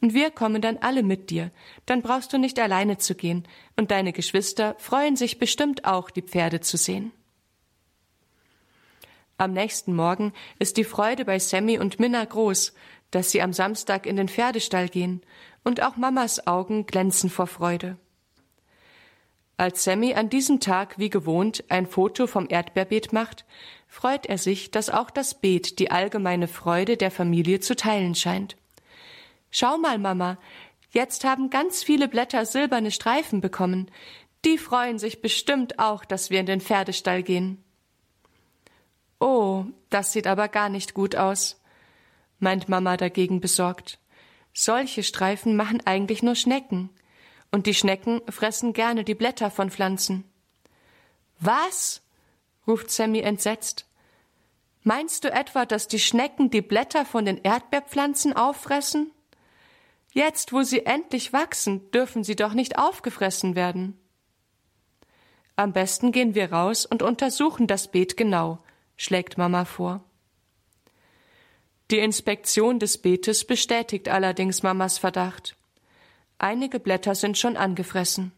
Und 0.00 0.14
wir 0.14 0.30
kommen 0.30 0.62
dann 0.62 0.78
alle 0.78 1.02
mit 1.02 1.30
dir, 1.30 1.50
dann 1.84 2.00
brauchst 2.00 2.32
du 2.32 2.38
nicht 2.38 2.60
alleine 2.60 2.98
zu 2.98 3.16
gehen, 3.16 3.48
und 3.76 3.90
deine 3.90 4.12
Geschwister 4.12 4.76
freuen 4.78 5.16
sich 5.16 5.40
bestimmt 5.40 5.84
auch, 5.84 6.10
die 6.10 6.22
Pferde 6.22 6.60
zu 6.60 6.76
sehen. 6.76 7.10
Am 9.36 9.52
nächsten 9.52 9.96
Morgen 9.96 10.32
ist 10.60 10.76
die 10.76 10.84
Freude 10.84 11.24
bei 11.24 11.40
Sammy 11.40 11.80
und 11.80 11.98
Minna 11.98 12.24
groß, 12.24 12.72
dass 13.10 13.32
sie 13.32 13.42
am 13.42 13.52
Samstag 13.52 14.06
in 14.06 14.14
den 14.14 14.28
Pferdestall 14.28 14.88
gehen, 14.88 15.22
und 15.64 15.82
auch 15.82 15.96
Mamas 15.96 16.46
Augen 16.46 16.86
glänzen 16.86 17.30
vor 17.30 17.48
Freude. 17.48 17.98
Als 19.58 19.84
Sammy 19.84 20.14
an 20.14 20.28
diesem 20.28 20.60
Tag 20.60 20.98
wie 20.98 21.08
gewohnt 21.08 21.64
ein 21.70 21.86
Foto 21.86 22.26
vom 22.26 22.46
Erdbeerbeet 22.48 23.12
macht, 23.14 23.46
freut 23.88 24.26
er 24.26 24.36
sich, 24.36 24.70
dass 24.70 24.90
auch 24.90 25.08
das 25.08 25.40
Beet 25.40 25.78
die 25.78 25.90
allgemeine 25.90 26.46
Freude 26.46 26.98
der 26.98 27.10
Familie 27.10 27.60
zu 27.60 27.74
teilen 27.74 28.14
scheint. 28.14 28.56
Schau 29.50 29.78
mal, 29.78 29.98
Mama, 29.98 30.36
jetzt 30.90 31.24
haben 31.24 31.48
ganz 31.48 31.82
viele 31.82 32.06
Blätter 32.06 32.44
silberne 32.44 32.90
Streifen 32.90 33.40
bekommen. 33.40 33.90
Die 34.44 34.58
freuen 34.58 34.98
sich 34.98 35.22
bestimmt 35.22 35.78
auch, 35.78 36.04
dass 36.04 36.28
wir 36.28 36.40
in 36.40 36.46
den 36.46 36.60
Pferdestall 36.60 37.22
gehen. 37.22 37.64
Oh, 39.18 39.64
das 39.88 40.12
sieht 40.12 40.26
aber 40.26 40.48
gar 40.48 40.68
nicht 40.68 40.92
gut 40.92 41.16
aus, 41.16 41.62
meint 42.38 42.68
Mama 42.68 42.98
dagegen 42.98 43.40
besorgt. 43.40 43.98
Solche 44.52 45.02
Streifen 45.02 45.56
machen 45.56 45.80
eigentlich 45.86 46.22
nur 46.22 46.34
Schnecken 46.34 46.90
und 47.50 47.66
die 47.66 47.74
Schnecken 47.74 48.20
fressen 48.28 48.72
gerne 48.72 49.04
die 49.04 49.14
Blätter 49.14 49.50
von 49.50 49.70
Pflanzen. 49.70 50.24
Was? 51.38 52.02
ruft 52.66 52.90
Sammy 52.90 53.20
entsetzt. 53.20 53.86
Meinst 54.82 55.24
du 55.24 55.32
etwa, 55.32 55.66
dass 55.66 55.88
die 55.88 55.98
Schnecken 55.98 56.50
die 56.50 56.62
Blätter 56.62 57.04
von 57.04 57.24
den 57.24 57.38
Erdbeerpflanzen 57.38 58.34
auffressen? 58.34 59.10
Jetzt, 60.12 60.52
wo 60.52 60.62
sie 60.62 60.86
endlich 60.86 61.32
wachsen, 61.32 61.90
dürfen 61.90 62.24
sie 62.24 62.36
doch 62.36 62.54
nicht 62.54 62.78
aufgefressen 62.78 63.54
werden. 63.56 63.98
Am 65.56 65.72
besten 65.72 66.12
gehen 66.12 66.34
wir 66.34 66.52
raus 66.52 66.86
und 66.86 67.02
untersuchen 67.02 67.66
das 67.66 67.90
Beet 67.90 68.16
genau, 68.16 68.58
schlägt 68.96 69.38
Mama 69.38 69.64
vor. 69.64 70.04
Die 71.90 71.98
Inspektion 71.98 72.78
des 72.78 72.98
Beetes 72.98 73.44
bestätigt 73.44 74.08
allerdings 74.08 74.62
Mamas 74.62 74.98
Verdacht. 74.98 75.55
Einige 76.38 76.80
Blätter 76.80 77.14
sind 77.14 77.38
schon 77.38 77.56
angefressen. 77.56 78.32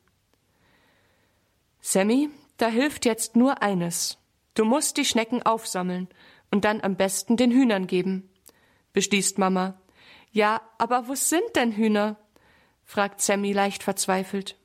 Sammy, 1.81 2.31
da 2.57 2.69
hilft 2.69 3.05
jetzt 3.05 3.37
nur 3.37 3.63
eines. 3.63 4.19
Du 4.55 4.65
musst 4.65 4.97
die 4.97 5.05
Schnecken 5.05 5.43
aufsammeln 5.43 6.09
und 6.51 6.65
dann 6.65 6.81
am 6.81 6.97
besten 6.97 7.37
den 7.37 7.51
Hühnern 7.51 7.87
geben, 7.87 8.29
beschließt 8.93 9.39
Mama. 9.39 9.81
Ja, 10.33 10.61
aber 10.79 11.09
wo 11.09 11.15
sind 11.15 11.57
denn 11.57 11.73
Hühner? 11.73 12.17
fragt 12.85 13.21
Sammy 13.21 13.53
leicht 13.53 13.83
verzweifelt. 13.83 14.57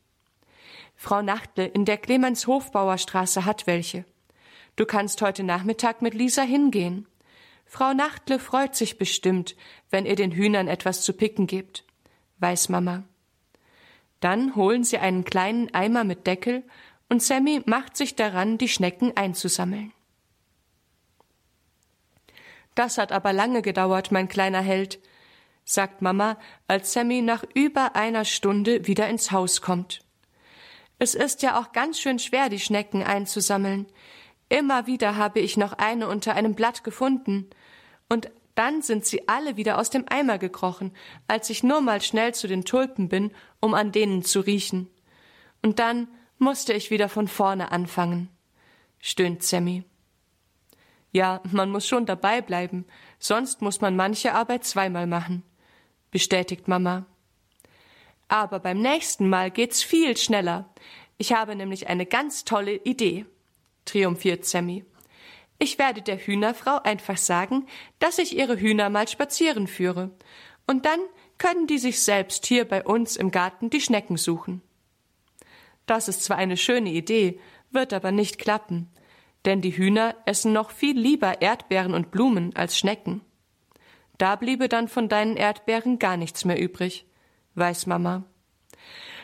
Frau 0.96 1.22
Nachtle 1.22 1.66
in 1.66 1.86
der 1.86 1.98
Clemens 1.98 2.48
Hofbauerstraße 2.48 3.46
hat 3.46 3.68
welche. 3.68 4.06
Du 4.75 4.86
kannst 4.86 5.22
heute 5.22 5.44
Nachmittag 5.44 6.02
mit 6.02 6.13
Lisa 6.13 6.42
hingehen. 6.42 7.08
Frau 7.66 7.94
Nachtle 7.94 8.40
freut 8.40 8.75
sich 8.75 8.98
bestimmt, 8.98 9.56
wenn 9.90 10.06
ihr 10.06 10.16
den 10.16 10.32
Hühnern 10.32 10.68
etwas 10.68 11.02
zu 11.02 11.13
picken 11.13 11.48
gebt, 11.48 11.84
weiß 12.40 12.70
Mama. 12.70 13.04
Dann 14.24 14.56
holen 14.56 14.86
sie 14.86 15.00
einen 15.00 15.25
kleinen 15.25 15.74
Eimer 15.74 16.06
mit 16.06 16.27
Deckel 16.27 16.63
und 17.10 17.22
Sammy 17.22 17.62
macht 17.65 17.98
sich 17.98 18.15
daran, 18.15 18.58
die 18.58 18.70
Schnecken 18.70 19.18
einzusammeln. 19.18 19.92
Das 22.74 22.98
hat 22.98 23.12
aber 23.12 23.34
lange 23.34 23.62
gedauert, 23.62 24.13
mein 24.13 24.30
kleiner 24.30 24.62
Held, 24.62 25.00
sagt 25.65 26.01
Mama, 26.01 26.38
als 26.70 26.94
Sammy 26.94 27.22
nach 27.22 27.44
über 27.53 27.98
einer 27.98 28.24
Stunde 28.24 28.88
wieder 28.88 29.10
ins 29.10 29.34
Haus 29.34 29.62
kommt. 29.62 30.00
Es 31.00 31.15
ist 31.15 31.42
ja 31.42 31.60
auch 31.60 31.74
ganz 31.74 32.00
schön 32.00 32.18
schwer, 32.18 32.48
die 32.48 32.60
Schnecken 32.60 33.03
einzusammeln. 33.03 33.88
Immer 34.48 34.88
wieder 34.88 35.18
habe 35.18 35.42
ich 35.42 35.58
noch 35.58 35.74
eine 35.74 36.08
unter 36.08 36.34
einem 36.34 36.56
Blatt 36.56 36.86
gefunden. 36.86 37.50
Und 38.08 38.32
dann 38.55 38.81
sind 38.81 39.05
sie 39.05 39.27
alle 39.27 39.57
wieder 39.57 39.77
aus 39.79 39.89
dem 39.89 40.05
Eimer 40.10 40.38
gekrochen, 40.38 40.91
als 41.27 41.50
ich 41.50 41.63
nur 41.63 41.81
mal 41.81 42.01
schnell 42.01 42.33
zu 42.33 42.48
den 42.48 42.65
Tulpen 42.65 43.10
bin, 43.10 43.31
um 43.60 43.74
an 43.74 43.91
denen 43.91 44.24
zu 44.24 44.41
riechen. 44.41 44.89
Und 45.62 45.79
dann 45.79 46.07
musste 46.38 46.74
ich 46.74 46.91
wieder 46.91 47.10
von 47.10 47.27
vorne 47.27 47.72
anfangen, 47.72 48.29
stöhnt 49.00 49.43
Sammy. 49.43 49.83
Ja, 51.12 51.41
man 51.51 51.69
muss 51.69 51.88
schon 51.88 52.05
dabei 52.05 52.41
bleiben, 52.41 52.86
sonst 53.19 53.62
muss 53.62 53.81
man 53.81 53.95
manche 53.95 54.33
Arbeit 54.33 54.65
zweimal 54.65 55.07
machen, 55.07 55.43
bestätigt 56.12 56.67
Mama. 56.67 57.05
Aber 58.27 58.60
beim 58.60 58.81
nächsten 58.81 59.29
Mal 59.29 59.51
geht's 59.51 59.83
viel 59.83 60.17
schneller. 60.17 60.74
Ich 61.17 61.33
habe 61.33 61.55
nämlich 61.55 61.88
eine 61.88 62.05
ganz 62.05 62.45
tolle 62.45 62.75
Idee, 62.75 63.25
triumphiert 63.86 64.45
Sammy. 64.45 64.86
Ich 65.63 65.79
werde 65.79 66.01
der 66.01 66.17
Hühnerfrau 66.17 66.82
einfach 66.84 67.15
sagen, 67.15 67.67
dass 68.00 68.17
ich 68.17 68.38
ihre 68.38 68.60
Hühner 68.60 68.89
mal 68.89 69.08
spazieren 69.08 69.67
führe. 69.67 70.12
Und 70.67 70.86
dann 70.86 71.00
können 71.38 71.67
die 71.67 71.77
sich 71.77 72.01
selbst 72.01 72.46
hier 72.46 72.65
bei 72.65 72.84
uns 72.84 73.15
im 73.15 73.32
Garten 73.32 73.70
die 73.70 73.79
Schnecken 73.79 74.17
suchen. 74.17 74.62
Das 75.86 76.10
ist 76.10 76.22
zwar 76.22 76.36
eine 76.36 76.58
schöne 76.58 76.89
Idee, 76.89 77.39
wird 77.72 77.93
aber 77.93 78.12
nicht 78.12 78.39
klappen, 78.39 78.91
denn 79.46 79.62
die 79.62 79.77
Hühner 79.77 80.17
essen 80.25 80.51
noch 80.51 80.70
viel 80.70 81.00
lieber 81.00 81.41
Erdbeeren 81.41 81.93
und 81.93 82.12
Blumen 82.12 82.53
als 82.58 82.77
Schnecken. 82.77 83.22
Da 84.17 84.36
bliebe 84.36 84.67
dann 84.67 84.89
von 84.89 85.08
deinen 85.08 85.38
Erdbeeren 85.38 85.98
gar 85.98 86.17
nichts 86.17 86.43
mehr 86.43 86.60
übrig, 86.60 87.05
weiß 87.55 87.86
Mama. 87.86 88.25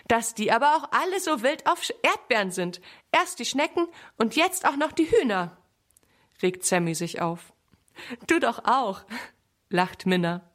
Dass 0.08 0.36
die 0.36 0.54
aber 0.54 0.78
auch 0.78 0.90
alle 0.92 1.20
so 1.20 1.42
wild 1.44 1.68
auf 1.68 1.82
Erdbeeren 2.02 2.52
sind. 2.52 2.80
Erst 3.12 3.40
die 3.40 3.46
Schnecken 3.46 3.90
und 4.18 4.38
jetzt 4.38 4.66
auch 4.66 4.78
noch 4.78 4.94
die 4.94 5.12
Hühner 5.12 5.59
regt 6.42 6.66
Sammy 6.66 6.96
sich 6.96 7.22
auf. 7.22 7.54
Du 8.28 8.40
doch 8.40 8.66
auch, 8.66 9.04
lacht 9.70 10.06
Minna. 10.06 10.50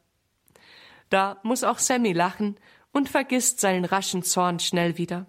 Da 1.09 1.39
muss 1.43 1.63
auch 1.63 1.79
Sammy 1.79 2.13
lachen 2.13 2.57
und 2.91 3.09
vergisst 3.09 3.59
seinen 3.59 3.85
raschen 3.85 4.23
Zorn 4.23 4.59
schnell 4.59 4.97
wieder. 4.97 5.27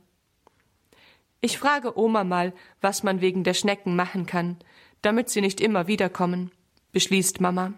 Ich 1.41 1.59
frage 1.59 1.99
Oma 1.99 2.25
mal, 2.25 2.55
was 2.81 3.03
man 3.03 3.21
wegen 3.21 3.45
der 3.45 3.55
Schnecken 3.55 3.95
machen 3.95 4.27
kann, 4.27 4.59
damit 5.03 5.29
sie 5.29 5.41
nicht 5.41 5.61
immer 5.61 5.87
wiederkommen, 5.87 6.51
beschließt 6.93 7.41
Mama. 7.41 7.75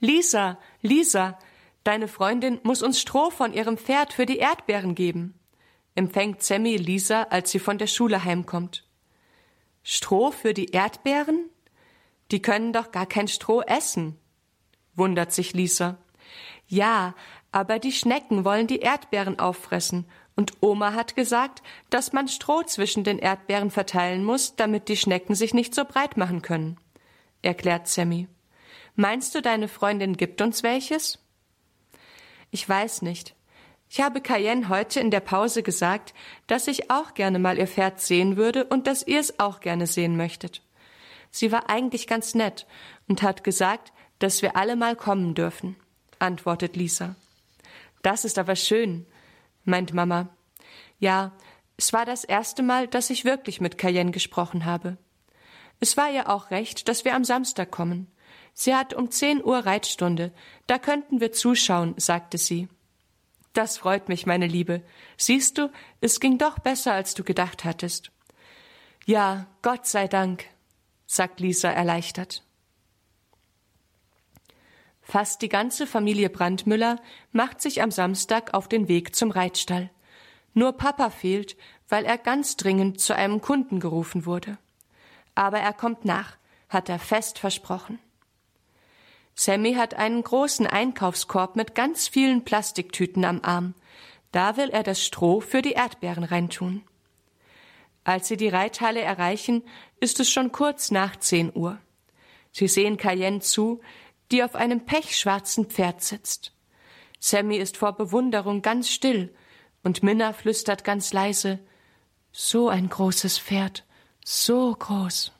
Lisa, 0.00 0.58
Lisa, 0.80 1.38
deine 1.84 2.08
Freundin 2.08 2.60
muss 2.62 2.82
uns 2.82 3.00
Stroh 3.00 3.30
von 3.30 3.52
ihrem 3.52 3.76
Pferd 3.76 4.12
für 4.12 4.26
die 4.26 4.38
Erdbeeren 4.38 4.94
geben, 4.94 5.38
empfängt 5.94 6.42
Sammy 6.42 6.76
Lisa, 6.76 7.24
als 7.24 7.50
sie 7.50 7.58
von 7.58 7.78
der 7.78 7.88
Schule 7.88 8.24
heimkommt. 8.24 8.87
Stroh 9.90 10.32
für 10.32 10.52
die 10.52 10.72
Erdbeeren? 10.72 11.48
Die 12.30 12.42
können 12.42 12.74
doch 12.74 12.92
gar 12.92 13.06
kein 13.06 13.26
Stroh 13.26 13.62
essen, 13.62 14.18
wundert 14.94 15.32
sich 15.32 15.54
Lisa. 15.54 15.96
Ja, 16.66 17.14
aber 17.52 17.78
die 17.78 17.92
Schnecken 17.92 18.44
wollen 18.44 18.66
die 18.66 18.80
Erdbeeren 18.80 19.38
auffressen, 19.38 20.04
und 20.36 20.52
Oma 20.60 20.92
hat 20.92 21.16
gesagt, 21.16 21.62
dass 21.88 22.12
man 22.12 22.28
Stroh 22.28 22.64
zwischen 22.64 23.02
den 23.02 23.18
Erdbeeren 23.18 23.70
verteilen 23.70 24.24
muss, 24.24 24.56
damit 24.56 24.90
die 24.90 24.96
Schnecken 24.98 25.34
sich 25.34 25.54
nicht 25.54 25.74
so 25.74 25.86
breit 25.86 26.18
machen 26.18 26.42
können, 26.42 26.76
erklärt 27.40 27.88
Sammy. 27.88 28.28
Meinst 28.94 29.34
du, 29.34 29.40
deine 29.40 29.68
Freundin 29.68 30.18
gibt 30.18 30.42
uns 30.42 30.62
welches? 30.62 31.18
Ich 32.50 32.68
weiß 32.68 33.00
nicht. 33.00 33.34
Ich 33.90 34.00
habe 34.00 34.20
Cayenne 34.20 34.68
heute 34.68 35.00
in 35.00 35.10
der 35.10 35.20
Pause 35.20 35.62
gesagt, 35.62 36.12
dass 36.46 36.68
ich 36.68 36.90
auch 36.90 37.14
gerne 37.14 37.38
mal 37.38 37.58
ihr 37.58 37.66
Pferd 37.66 38.00
sehen 38.00 38.36
würde 38.36 38.64
und 38.64 38.86
dass 38.86 39.06
ihr 39.06 39.18
es 39.18 39.38
auch 39.38 39.60
gerne 39.60 39.86
sehen 39.86 40.16
möchtet. 40.16 40.62
Sie 41.30 41.52
war 41.52 41.70
eigentlich 41.70 42.06
ganz 42.06 42.34
nett 42.34 42.66
und 43.08 43.22
hat 43.22 43.44
gesagt, 43.44 43.92
dass 44.18 44.42
wir 44.42 44.56
alle 44.56 44.76
mal 44.76 44.94
kommen 44.94 45.34
dürfen, 45.34 45.76
antwortet 46.18 46.76
Lisa. 46.76 47.16
Das 48.02 48.24
ist 48.24 48.38
aber 48.38 48.56
schön, 48.56 49.06
meint 49.64 49.94
Mama. 49.94 50.28
Ja, 50.98 51.32
es 51.76 51.92
war 51.92 52.04
das 52.04 52.24
erste 52.24 52.62
Mal, 52.62 52.88
dass 52.88 53.10
ich 53.10 53.24
wirklich 53.24 53.60
mit 53.60 53.78
Cayenne 53.78 54.10
gesprochen 54.10 54.64
habe. 54.64 54.98
Es 55.80 55.96
war 55.96 56.10
ihr 56.10 56.28
auch 56.28 56.50
recht, 56.50 56.88
dass 56.88 57.04
wir 57.04 57.14
am 57.14 57.24
Samstag 57.24 57.70
kommen. 57.70 58.10
Sie 58.52 58.74
hat 58.74 58.92
um 58.92 59.10
zehn 59.10 59.42
Uhr 59.42 59.58
Reitstunde, 59.58 60.32
da 60.66 60.78
könnten 60.78 61.20
wir 61.20 61.32
zuschauen, 61.32 61.94
sagte 61.96 62.36
sie. 62.36 62.68
Das 63.52 63.78
freut 63.78 64.08
mich, 64.08 64.26
meine 64.26 64.46
Liebe. 64.46 64.82
Siehst 65.16 65.58
du, 65.58 65.70
es 66.00 66.20
ging 66.20 66.38
doch 66.38 66.58
besser, 66.58 66.92
als 66.92 67.14
du 67.14 67.24
gedacht 67.24 67.64
hattest. 67.64 68.10
Ja, 69.06 69.46
Gott 69.62 69.86
sei 69.86 70.06
Dank, 70.06 70.44
sagt 71.06 71.40
Lisa 71.40 71.70
erleichtert. 71.70 72.44
Fast 75.00 75.40
die 75.40 75.48
ganze 75.48 75.86
Familie 75.86 76.28
Brandmüller 76.28 77.00
macht 77.32 77.62
sich 77.62 77.80
am 77.80 77.90
Samstag 77.90 78.52
auf 78.52 78.68
den 78.68 78.88
Weg 78.88 79.16
zum 79.16 79.30
Reitstall. 79.30 79.88
Nur 80.52 80.74
Papa 80.74 81.08
fehlt, 81.08 81.56
weil 81.88 82.04
er 82.04 82.18
ganz 82.18 82.56
dringend 82.56 83.00
zu 83.00 83.16
einem 83.16 83.40
Kunden 83.40 83.80
gerufen 83.80 84.26
wurde. 84.26 84.58
Aber 85.34 85.60
er 85.60 85.72
kommt 85.72 86.04
nach, 86.04 86.36
hat 86.68 86.90
er 86.90 86.98
fest 86.98 87.38
versprochen. 87.38 87.98
Sammy 89.38 89.74
hat 89.74 89.94
einen 89.94 90.24
großen 90.24 90.66
Einkaufskorb 90.66 91.54
mit 91.54 91.76
ganz 91.76 92.08
vielen 92.08 92.42
Plastiktüten 92.42 93.24
am 93.24 93.40
Arm. 93.44 93.74
Da 94.32 94.56
will 94.56 94.68
er 94.68 94.82
das 94.82 95.04
Stroh 95.04 95.40
für 95.40 95.62
die 95.62 95.74
Erdbeeren 95.74 96.24
reintun. 96.24 96.82
Als 98.02 98.26
sie 98.26 98.36
die 98.36 98.48
Reithalle 98.48 99.00
erreichen, 99.00 99.62
ist 100.00 100.18
es 100.18 100.28
schon 100.28 100.50
kurz 100.50 100.90
nach 100.90 101.14
zehn 101.14 101.52
Uhr. 101.54 101.78
Sie 102.50 102.66
sehen 102.66 102.96
Cayenne 102.96 103.38
zu, 103.38 103.80
die 104.32 104.42
auf 104.42 104.56
einem 104.56 104.84
pechschwarzen 104.84 105.66
Pferd 105.66 106.02
sitzt. 106.02 106.52
Sammy 107.20 107.58
ist 107.58 107.76
vor 107.76 107.92
Bewunderung 107.92 108.60
ganz 108.60 108.90
still 108.90 109.32
und 109.84 110.02
Minna 110.02 110.32
flüstert 110.32 110.82
ganz 110.82 111.12
leise 111.12 111.60
So 112.32 112.68
ein 112.68 112.88
großes 112.88 113.38
Pferd, 113.38 113.86
so 114.24 114.74
groß. 114.76 115.30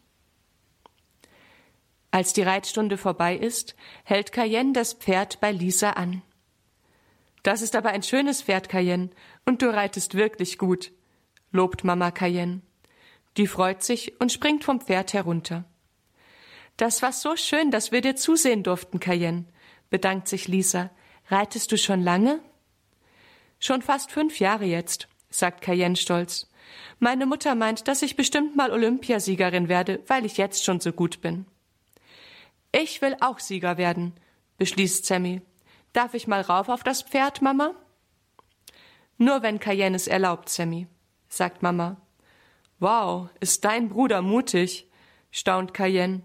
Als 2.11 2.33
die 2.33 2.43
Reitstunde 2.43 2.97
vorbei 2.97 3.37
ist, 3.37 3.75
hält 4.05 4.33
Cayenne 4.33 4.73
das 4.73 4.95
Pferd 4.95 5.41
bei 5.41 5.53
Lisa 5.53 5.91
an. 5.91 6.23
Das 7.43 7.63
ist 7.63 7.77
aber 7.77 7.91
ein 7.91 8.03
schönes 8.03 8.43
Pferd, 8.43 8.69
Cayenne, 8.69 9.11
und 9.45 9.63
du 9.63 9.73
reitest 9.73 10.15
wirklich 10.15 10.59
gut, 10.59 10.93
lobt 11.53 11.85
Mama 11.85 12.11
Cayenne. 12.11 12.63
Die 13.37 13.47
freut 13.47 13.83
sich 13.83 14.21
und 14.21 14.33
springt 14.33 14.65
vom 14.65 14.81
Pferd 14.81 15.13
herunter. 15.13 15.65
Das 16.77 17.03
war 17.03 17.13
so 17.13 17.37
schön, 17.37 17.71
dass 17.71 17.93
wir 17.93 18.01
dir 18.01 18.17
zusehen 18.17 18.63
durften, 18.63 19.01
Cayenne, 19.01 19.45
bedankt 19.91 20.29
sich 20.29 20.49
Lisa. 20.49 20.91
Reitest 21.29 21.71
du 21.73 21.77
schon 21.77 22.03
lange? 22.03 22.41
Schon 23.59 23.83
fast 23.83 24.11
fünf 24.11 24.39
Jahre 24.41 24.65
jetzt, 24.65 25.09
sagt 25.31 25.61
Cayenne 25.61 25.97
stolz. 25.97 26.51
Meine 26.99 27.27
Mutter 27.27 27.55
meint, 27.55 27.89
dass 27.89 28.03
ich 28.03 28.17
bestimmt 28.17 28.57
mal 28.57 28.71
Olympiasiegerin 28.71 29.69
werde, 29.69 30.03
weil 30.07 30.25
ich 30.25 30.37
jetzt 30.37 30.65
schon 30.65 30.81
so 30.81 30.93
gut 30.93 31.21
bin. 31.21 31.47
Ich 32.73 33.01
will 33.01 33.17
auch 33.21 33.39
Sieger 33.39 33.79
werden, 33.79 34.15
beschließt 34.59 35.07
Sammy. 35.07 35.41
Darf 35.93 36.15
ich 36.15 36.27
mal 36.27 36.43
rauf 36.43 36.69
auf 36.69 36.83
das 36.83 37.03
Pferd, 37.03 37.41
Mama? 37.41 37.75
Nur 39.17 39.43
wenn 39.43 39.59
Cayenne 39.59 39.97
es 39.97 40.07
erlaubt, 40.07 40.49
Sammy, 40.49 40.87
sagt 41.29 41.63
Mama. 41.63 41.97
Wow, 42.79 43.31
ist 43.41 43.65
dein 43.65 43.89
Bruder 43.89 44.23
mutig, 44.23 44.87
staunt 45.31 45.75
Cayenne. 45.75 46.23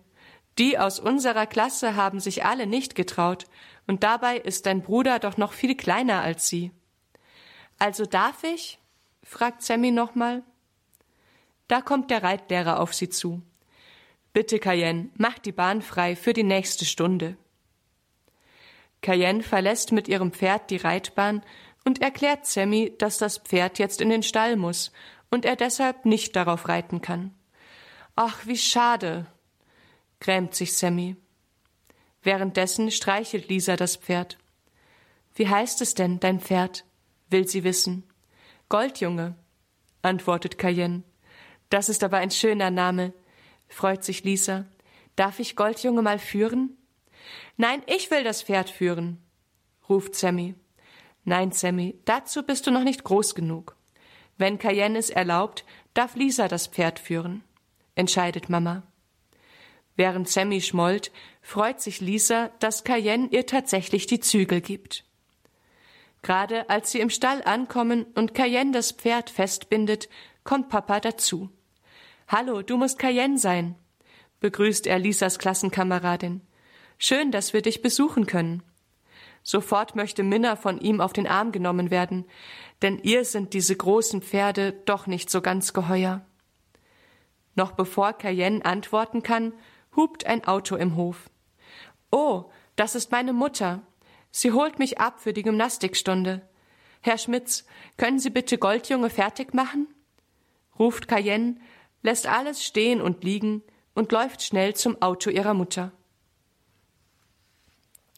Die 0.59 0.77
aus 0.77 0.99
unserer 0.99 1.47
Klasse 1.47 1.95
haben 1.95 2.19
sich 2.19 2.45
alle 2.45 2.67
nicht 2.67 2.95
getraut, 2.95 3.45
und 3.87 4.03
dabei 4.03 4.37
ist 4.37 4.65
dein 4.65 4.81
Bruder 4.81 5.19
doch 5.19 5.37
noch 5.37 5.53
viel 5.53 5.75
kleiner 5.75 6.21
als 6.21 6.47
sie. 6.47 6.71
Also 7.79 8.05
darf 8.05 8.43
ich? 8.43 8.79
fragt 9.23 9.63
Sammy 9.63 9.91
nochmal. 9.91 10.43
Da 11.67 11.81
kommt 11.81 12.11
der 12.11 12.23
Reitlehrer 12.23 12.79
auf 12.79 12.93
sie 12.93 13.09
zu. 13.09 13.41
Bitte, 14.33 14.57
Cayenne, 14.57 15.09
mach 15.15 15.37
die 15.37 15.51
Bahn 15.51 15.83
frei 15.83 16.15
für 16.15 16.33
die 16.33 16.43
nächste 16.43 16.85
Stunde. 16.85 17.37
Cayenne 19.01 19.43
verlässt 19.43 19.91
mit 19.91 20.07
ihrem 20.07 20.31
Pferd 20.31 20.71
die 20.71 20.77
Reitbahn 20.77 21.43
und 21.85 22.01
erklärt 22.01 22.47
Sammy, 22.47 22.95
dass 22.97 23.19
das 23.19 23.37
Pferd 23.37 23.77
jetzt 23.77 24.01
in 24.01 24.09
den 24.09 24.23
Stall 24.23 24.55
muss 24.55 24.91
und 25.29 25.45
er 25.45 25.55
deshalb 25.55 26.05
nicht 26.05 26.35
darauf 26.35 26.67
reiten 26.67 27.01
kann. 27.01 27.35
Ach, 28.15 28.47
wie 28.47 28.57
schade, 28.57 29.27
grämt 30.19 30.55
sich 30.55 30.75
Sammy. 30.77 31.15
Währenddessen 32.23 32.89
streichelt 32.89 33.49
Lisa 33.49 33.75
das 33.75 33.97
Pferd. 33.97 34.39
Wie 35.35 35.47
heißt 35.47 35.81
es 35.81 35.93
denn, 35.93 36.19
dein 36.19 36.39
Pferd? 36.39 36.85
will 37.29 37.47
sie 37.47 37.63
wissen. 37.63 38.03
Goldjunge, 38.69 39.35
antwortet 40.01 40.57
Cayenne. 40.57 41.03
Das 41.69 41.89
ist 41.89 42.03
aber 42.03 42.17
ein 42.17 42.31
schöner 42.31 42.71
Name 42.71 43.13
freut 43.73 44.03
sich 44.03 44.23
Lisa. 44.23 44.65
Darf 45.15 45.39
ich 45.39 45.55
Goldjunge 45.55 46.01
mal 46.01 46.19
führen? 46.19 46.77
Nein, 47.57 47.81
ich 47.87 48.09
will 48.11 48.23
das 48.23 48.41
Pferd 48.41 48.69
führen, 48.69 49.21
ruft 49.89 50.15
Sammy. 50.15 50.55
Nein, 51.23 51.51
Sammy, 51.51 51.99
dazu 52.05 52.43
bist 52.43 52.67
du 52.67 52.71
noch 52.71 52.83
nicht 52.83 53.03
groß 53.03 53.35
genug. 53.35 53.75
Wenn 54.37 54.57
Cayenne 54.57 54.97
es 54.97 55.09
erlaubt, 55.09 55.63
darf 55.93 56.15
Lisa 56.15 56.47
das 56.47 56.67
Pferd 56.67 56.99
führen, 56.99 57.43
entscheidet 57.95 58.49
Mama. 58.49 58.83
Während 59.95 60.27
Sammy 60.27 60.61
schmollt, 60.61 61.11
freut 61.41 61.79
sich 61.79 62.01
Lisa, 62.01 62.49
dass 62.59 62.83
Cayenne 62.83 63.27
ihr 63.29 63.45
tatsächlich 63.45 64.07
die 64.07 64.19
Zügel 64.19 64.59
gibt. 64.59 65.05
Gerade 66.23 66.69
als 66.69 66.91
sie 66.91 66.99
im 66.99 67.09
Stall 67.09 67.43
ankommen 67.43 68.05
und 68.15 68.33
Cayenne 68.33 68.71
das 68.71 68.91
Pferd 68.91 69.29
festbindet, 69.29 70.09
kommt 70.43 70.69
Papa 70.69 70.99
dazu. 70.99 71.49
Hallo, 72.27 72.61
du 72.61 72.77
musst 72.77 72.99
Cayenne 72.99 73.37
sein, 73.37 73.75
begrüßt 74.39 74.87
er 74.87 74.97
Lisas 74.97 75.39
Klassenkameradin. 75.39 76.41
Schön, 76.97 77.31
dass 77.31 77.53
wir 77.53 77.61
dich 77.61 77.81
besuchen 77.81 78.25
können. 78.27 78.63
Sofort 79.43 79.95
möchte 79.95 80.23
Minna 80.23 80.55
von 80.55 80.79
ihm 80.79 81.01
auf 81.01 81.11
den 81.11 81.27
Arm 81.27 81.51
genommen 81.51 81.91
werden, 81.91 82.25
denn 82.81 82.97
ihr 82.99 83.25
sind 83.25 83.53
diese 83.53 83.75
großen 83.75 84.21
Pferde 84.21 84.71
doch 84.85 85.05
nicht 85.05 85.29
so 85.29 85.41
ganz 85.41 85.73
geheuer. 85.73 86.25
Noch 87.55 87.73
bevor 87.73 88.13
Cayenne 88.13 88.63
antworten 88.63 89.21
kann, 89.21 89.53
hupt 89.95 90.25
ein 90.25 90.45
Auto 90.45 90.77
im 90.77 90.95
Hof. 90.95 91.29
Oh, 92.09 92.45
das 92.77 92.95
ist 92.95 93.11
meine 93.11 93.33
Mutter. 93.33 93.81
Sie 94.31 94.53
holt 94.53 94.79
mich 94.79 94.99
ab 94.99 95.19
für 95.19 95.33
die 95.33 95.43
Gymnastikstunde. 95.43 96.41
Herr 97.01 97.17
Schmitz, 97.17 97.65
können 97.97 98.17
Sie 98.17 98.29
bitte 98.29 98.57
Goldjunge 98.57 99.09
fertig 99.09 99.53
machen? 99.53 99.87
ruft 100.79 101.07
Cayenne, 101.07 101.57
lässt 102.03 102.27
alles 102.27 102.63
stehen 102.63 103.01
und 103.01 103.23
liegen 103.23 103.63
und 103.95 104.11
läuft 104.11 104.43
schnell 104.43 104.75
zum 104.75 105.01
Auto 105.01 105.29
ihrer 105.29 105.55
Mutter. 105.55 105.91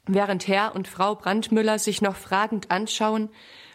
Während 0.05 0.47
Herr 0.47 0.75
und 0.75 0.87
Frau 0.87 1.15
Brandmüller 1.15 1.79
sich 1.79 2.01
noch 2.01 2.15
fragend 2.15 2.69
anschauen, 2.69 3.29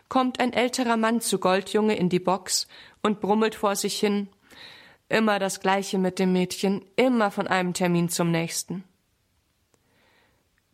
kommt 0.08 0.38
ein 0.38 0.52
älterer 0.52 0.96
Mann 0.96 1.20
zu 1.20 1.38
Goldjunge 1.38 1.96
in 1.96 2.08
die 2.08 2.20
Box 2.20 2.68
und 3.02 3.20
brummelt 3.20 3.54
vor 3.54 3.74
sich 3.76 3.98
hin 3.98 4.28
Immer 5.10 5.40
das 5.40 5.58
gleiche 5.58 5.98
mit 5.98 6.20
dem 6.20 6.32
Mädchen, 6.32 6.84
immer 6.94 7.32
von 7.32 7.48
einem 7.48 7.74
Termin 7.74 8.08
zum 8.08 8.30
nächsten. 8.30 8.84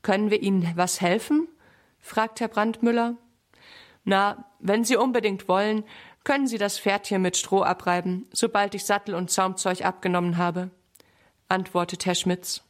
Können 0.02 0.30
wir 0.30 0.42
Ihnen 0.42 0.70
was 0.74 1.00
helfen? 1.00 1.48
fragt 2.00 2.40
Herr 2.40 2.48
Brandmüller. 2.48 3.16
Na, 4.04 4.44
wenn 4.60 4.84
Sie 4.84 4.96
unbedingt 4.96 5.48
wollen, 5.48 5.84
können 6.26 6.48
Sie 6.48 6.58
das 6.58 6.80
Pferdchen 6.80 7.22
mit 7.22 7.36
Stroh 7.36 7.62
abreiben, 7.62 8.26
sobald 8.32 8.74
ich 8.74 8.84
Sattel 8.84 9.14
und 9.14 9.30
Zaumzeug 9.30 9.84
abgenommen 9.84 10.36
habe, 10.36 10.72
antwortet 11.48 12.04
Herr 12.04 12.16
Schmitz. 12.16 12.64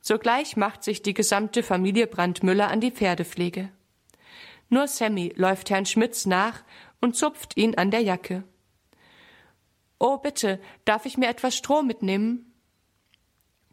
Sogleich 0.00 0.56
macht 0.56 0.82
sich 0.82 1.00
die 1.00 1.14
gesamte 1.14 1.62
Familie 1.62 2.08
Brandmüller 2.08 2.68
an 2.68 2.80
die 2.80 2.90
Pferdepflege. 2.90 3.70
Nur 4.68 4.88
Sammy 4.88 5.32
läuft 5.36 5.70
Herrn 5.70 5.86
Schmitz 5.86 6.26
nach 6.26 6.64
und 7.00 7.14
zupft 7.14 7.56
ihn 7.56 7.76
an 7.76 7.92
der 7.92 8.00
Jacke. 8.00 8.42
Oh, 10.00 10.18
bitte, 10.18 10.60
darf 10.84 11.06
ich 11.06 11.16
mir 11.16 11.28
etwas 11.28 11.54
Stroh 11.54 11.82
mitnehmen? 11.82 12.52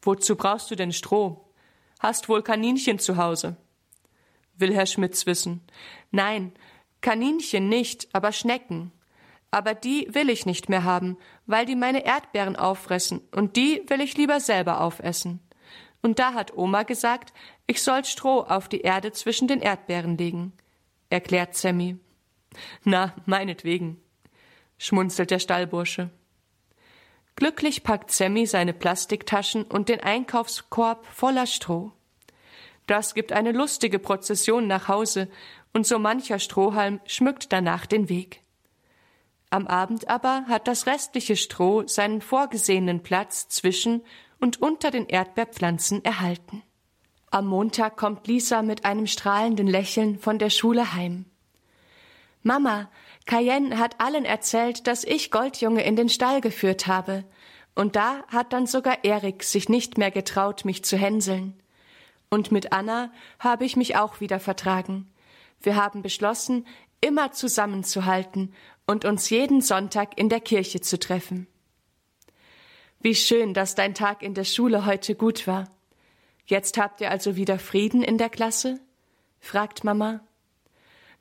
Wozu 0.03 0.35
brauchst 0.35 0.69
du 0.69 0.75
denn 0.75 0.93
Stroh? 0.93 1.51
Hast 1.99 2.29
wohl 2.29 2.43
Kaninchen 2.43 2.99
zu 2.99 3.17
Hause? 3.17 3.57
Will 4.55 4.71
Herr 4.71 4.85
Schmitz 4.85 5.25
wissen. 5.25 5.61
Nein, 6.11 6.53
Kaninchen 7.03 7.69
nicht, 7.69 8.07
aber 8.13 8.31
Schnecken. 8.31 8.91
Aber 9.51 9.75
die 9.75 10.07
will 10.15 10.31
ich 10.31 10.47
nicht 10.47 10.69
mehr 10.69 10.83
haben, 10.83 11.17
weil 11.45 11.67
die 11.67 11.75
meine 11.75 12.03
Erdbeeren 12.03 12.55
auffressen, 12.55 13.21
und 13.31 13.55
die 13.55 13.83
will 13.87 14.01
ich 14.01 14.17
lieber 14.17 14.39
selber 14.39 14.81
aufessen. 14.81 15.39
Und 16.01 16.17
da 16.17 16.33
hat 16.33 16.57
Oma 16.57 16.81
gesagt, 16.83 17.33
ich 17.67 17.83
soll 17.83 18.03
Stroh 18.05 18.39
auf 18.41 18.67
die 18.67 18.81
Erde 18.81 19.11
zwischen 19.11 19.47
den 19.47 19.61
Erdbeeren 19.61 20.17
legen, 20.17 20.53
erklärt 21.09 21.55
Sammy. 21.55 21.97
Na, 22.83 23.13
meinetwegen, 23.25 24.01
schmunzelt 24.79 25.29
der 25.29 25.39
Stallbursche. 25.39 26.09
Glücklich 27.35 27.83
packt 27.83 28.11
Sammy 28.11 28.45
seine 28.45 28.73
Plastiktaschen 28.73 29.63
und 29.63 29.89
den 29.89 29.99
Einkaufskorb 29.99 31.05
voller 31.05 31.47
Stroh. 31.47 31.91
Das 32.85 33.13
gibt 33.13 33.31
eine 33.31 33.53
lustige 33.53 33.97
Prozession 33.97 34.67
nach 34.67 34.87
Hause, 34.87 35.29
und 35.73 35.85
so 35.85 35.99
mancher 35.99 36.39
Strohhalm 36.39 37.01
schmückt 37.05 37.51
danach 37.51 37.85
den 37.85 38.09
Weg. 38.09 38.41
Am 39.49 39.67
Abend 39.67 40.09
aber 40.09 40.45
hat 40.47 40.67
das 40.67 40.87
restliche 40.87 41.35
Stroh 41.35 41.85
seinen 41.85 42.21
vorgesehenen 42.21 43.03
Platz 43.03 43.49
zwischen 43.49 44.01
und 44.39 44.61
unter 44.61 44.91
den 44.91 45.07
Erdbeerpflanzen 45.07 46.03
erhalten. 46.03 46.63
Am 47.29 47.47
Montag 47.47 47.97
kommt 47.97 48.27
Lisa 48.27 48.61
mit 48.61 48.85
einem 48.85 49.07
strahlenden 49.07 49.67
Lächeln 49.67 50.19
von 50.19 50.39
der 50.39 50.49
Schule 50.49 50.93
heim. 50.93 51.25
Mama, 52.43 52.89
Cayenne 53.25 53.79
hat 53.79 54.01
allen 54.01 54.25
erzählt, 54.25 54.85
dass 54.85 55.03
ich 55.03 55.31
Goldjunge 55.31 55.83
in 55.83 55.95
den 55.95 56.09
Stall 56.09 56.41
geführt 56.41 56.87
habe. 56.87 57.23
Und 57.73 57.95
da 57.95 58.23
hat 58.27 58.53
dann 58.53 58.67
sogar 58.67 59.03
Erik 59.03 59.43
sich 59.43 59.69
nicht 59.69 59.97
mehr 59.97 60.11
getraut, 60.11 60.65
mich 60.65 60.83
zu 60.83 60.97
hänseln. 60.97 61.59
Und 62.29 62.51
mit 62.51 62.73
Anna 62.73 63.11
habe 63.39 63.65
ich 63.65 63.77
mich 63.77 63.95
auch 63.95 64.19
wieder 64.19 64.39
vertragen. 64.39 65.12
Wir 65.63 65.77
haben 65.77 66.01
beschlossen, 66.01 66.67
immer 67.01 67.31
zusammenzuhalten 67.31 68.53
und 68.85 69.05
uns 69.05 69.29
jeden 69.29 69.61
Sonntag 69.61 70.17
in 70.17 70.29
der 70.29 70.41
Kirche 70.41 70.81
zu 70.81 70.99
treffen. 70.99 71.47
Wie 72.99 73.15
schön, 73.15 73.53
dass 73.53 73.75
dein 73.75 73.95
Tag 73.95 74.21
in 74.21 74.33
der 74.33 74.43
Schule 74.43 74.85
heute 74.85 75.15
gut 75.15 75.47
war. 75.47 75.69
Jetzt 76.45 76.77
habt 76.77 77.01
ihr 77.01 77.09
also 77.09 77.35
wieder 77.35 77.59
Frieden 77.59 78.03
in 78.03 78.17
der 78.17 78.29
Klasse? 78.29 78.79
fragt 79.39 79.83
Mama. 79.83 80.21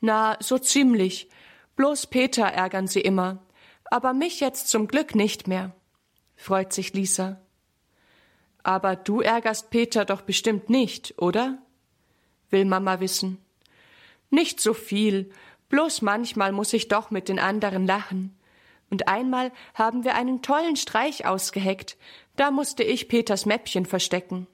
Na, 0.00 0.36
so 0.40 0.58
ziemlich. 0.58 1.28
Bloß 1.76 2.08
Peter 2.08 2.44
ärgern 2.44 2.86
sie 2.86 3.00
immer, 3.00 3.42
aber 3.84 4.12
mich 4.12 4.40
jetzt 4.40 4.68
zum 4.68 4.88
Glück 4.88 5.14
nicht 5.14 5.48
mehr, 5.48 5.74
freut 6.36 6.72
sich 6.72 6.92
Lisa. 6.92 7.40
Aber 8.62 8.94
du 8.94 9.20
ärgerst 9.20 9.70
Peter 9.70 10.04
doch 10.04 10.22
bestimmt 10.22 10.68
nicht, 10.70 11.14
oder? 11.18 11.58
will 12.50 12.64
Mama 12.64 13.00
wissen. 13.00 13.38
Nicht 14.32 14.60
so 14.60 14.72
viel, 14.72 15.30
bloß 15.68 16.00
manchmal 16.00 16.52
muss 16.52 16.72
ich 16.72 16.88
doch 16.88 17.10
mit 17.10 17.28
den 17.28 17.38
anderen 17.38 17.86
lachen. 17.86 18.34
Und 18.88 19.06
einmal 19.06 19.52
haben 19.74 20.04
wir 20.04 20.14
einen 20.14 20.40
tollen 20.40 20.76
Streich 20.76 21.26
ausgeheckt, 21.26 21.98
da 22.36 22.50
musste 22.50 22.82
ich 22.82 23.08
Peters 23.08 23.44
Mäppchen 23.44 23.84
verstecken. 23.84 24.46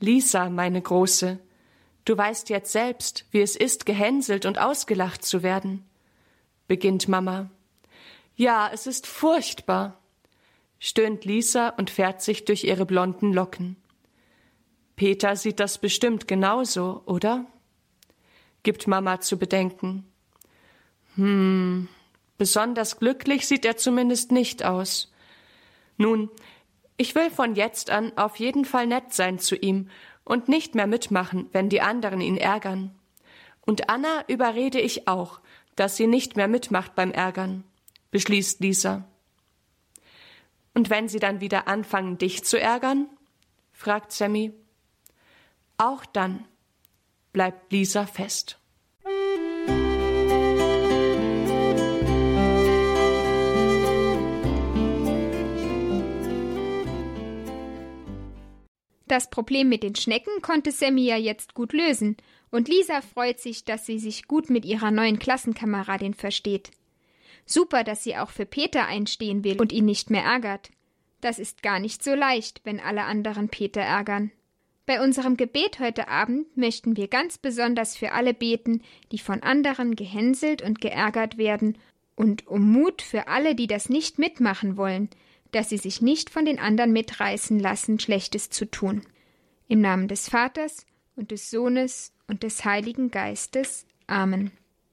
Lisa, 0.00 0.50
meine 0.50 0.82
Große, 0.82 1.38
du 2.04 2.18
weißt 2.18 2.48
jetzt 2.48 2.72
selbst, 2.72 3.26
wie 3.30 3.42
es 3.42 3.54
ist, 3.54 3.86
gehänselt 3.86 4.44
und 4.44 4.58
ausgelacht 4.58 5.24
zu 5.24 5.44
werden, 5.44 5.84
beginnt 6.66 7.06
Mama. 7.06 7.50
Ja, 8.34 8.68
es 8.74 8.88
ist 8.88 9.06
furchtbar, 9.06 10.00
stöhnt 10.80 11.24
Lisa 11.24 11.68
und 11.68 11.90
fährt 11.90 12.22
sich 12.22 12.44
durch 12.44 12.64
ihre 12.64 12.86
blonden 12.86 13.32
Locken. 13.32 13.76
Peter 14.96 15.36
sieht 15.36 15.60
das 15.60 15.78
bestimmt 15.78 16.26
genauso, 16.26 17.04
oder? 17.06 17.46
Gibt 18.62 18.86
Mama 18.86 19.20
zu 19.20 19.38
bedenken. 19.38 20.04
Hm, 21.14 21.88
besonders 22.36 22.98
glücklich 22.98 23.46
sieht 23.46 23.64
er 23.64 23.76
zumindest 23.76 24.32
nicht 24.32 24.64
aus. 24.64 25.12
Nun, 25.96 26.30
ich 26.96 27.14
will 27.14 27.30
von 27.30 27.54
jetzt 27.54 27.90
an 27.90 28.12
auf 28.16 28.36
jeden 28.36 28.64
Fall 28.64 28.86
nett 28.86 29.12
sein 29.12 29.38
zu 29.38 29.56
ihm 29.56 29.88
und 30.24 30.48
nicht 30.48 30.74
mehr 30.74 30.86
mitmachen, 30.86 31.48
wenn 31.52 31.68
die 31.68 31.80
anderen 31.80 32.20
ihn 32.20 32.36
ärgern. 32.36 32.94
Und 33.64 33.88
Anna 33.88 34.24
überrede 34.28 34.80
ich 34.80 35.08
auch, 35.08 35.40
dass 35.76 35.96
sie 35.96 36.06
nicht 36.06 36.36
mehr 36.36 36.48
mitmacht 36.48 36.94
beim 36.94 37.12
Ärgern, 37.12 37.64
beschließt 38.10 38.60
Lisa. 38.60 39.04
Und 40.74 40.90
wenn 40.90 41.08
sie 41.08 41.18
dann 41.18 41.40
wieder 41.40 41.68
anfangen, 41.68 42.18
dich 42.18 42.44
zu 42.44 42.60
ärgern? 42.60 43.08
fragt 43.72 44.12
Sammy. 44.12 44.52
Auch 45.76 46.04
dann 46.04 46.44
bleibt 47.32 47.72
Lisa 47.72 48.06
fest. 48.06 48.58
Das 59.06 59.30
Problem 59.30 59.70
mit 59.70 59.82
den 59.82 59.94
Schnecken 59.94 60.42
konnte 60.42 60.70
Sammy 60.70 61.06
ja 61.06 61.16
jetzt 61.16 61.54
gut 61.54 61.72
lösen, 61.72 62.18
und 62.50 62.68
Lisa 62.68 63.00
freut 63.00 63.40
sich, 63.40 63.64
dass 63.64 63.86
sie 63.86 63.98
sich 63.98 64.28
gut 64.28 64.50
mit 64.50 64.64
ihrer 64.64 64.90
neuen 64.90 65.18
Klassenkameradin 65.18 66.14
versteht. 66.14 66.70
Super, 67.46 67.84
dass 67.84 68.04
sie 68.04 68.16
auch 68.16 68.30
für 68.30 68.46
Peter 68.46 68.86
einstehen 68.86 69.44
will 69.44 69.58
und 69.60 69.72
ihn 69.72 69.86
nicht 69.86 70.10
mehr 70.10 70.24
ärgert. 70.24 70.70
Das 71.20 71.38
ist 71.38 71.62
gar 71.62 71.78
nicht 71.78 72.04
so 72.04 72.14
leicht, 72.14 72.60
wenn 72.64 72.80
alle 72.80 73.04
anderen 73.04 73.48
Peter 73.48 73.80
ärgern. 73.80 74.30
Bei 74.88 75.02
unserem 75.02 75.36
Gebet 75.36 75.80
heute 75.80 76.08
Abend 76.08 76.56
möchten 76.56 76.96
wir 76.96 77.08
ganz 77.08 77.36
besonders 77.36 77.94
für 77.94 78.12
alle 78.12 78.32
beten, 78.32 78.80
die 79.12 79.18
von 79.18 79.42
anderen 79.42 79.96
gehänselt 79.96 80.62
und 80.62 80.80
geärgert 80.80 81.36
werden, 81.36 81.76
und 82.16 82.46
um 82.46 82.72
Mut 82.72 83.02
für 83.02 83.28
alle, 83.28 83.54
die 83.54 83.66
das 83.66 83.90
nicht 83.90 84.18
mitmachen 84.18 84.78
wollen, 84.78 85.10
dass 85.52 85.68
sie 85.68 85.76
sich 85.76 86.00
nicht 86.00 86.30
von 86.30 86.46
den 86.46 86.58
anderen 86.58 86.94
mitreißen 86.94 87.60
lassen, 87.60 88.00
Schlechtes 88.00 88.48
zu 88.48 88.64
tun. 88.64 89.02
Im 89.68 89.82
Namen 89.82 90.08
des 90.08 90.30
Vaters 90.30 90.86
und 91.16 91.32
des 91.32 91.50
Sohnes 91.50 92.14
und 92.26 92.42
des 92.42 92.64
Heiligen 92.64 93.10
Geistes. 93.10 93.84
Amen. 94.06 94.52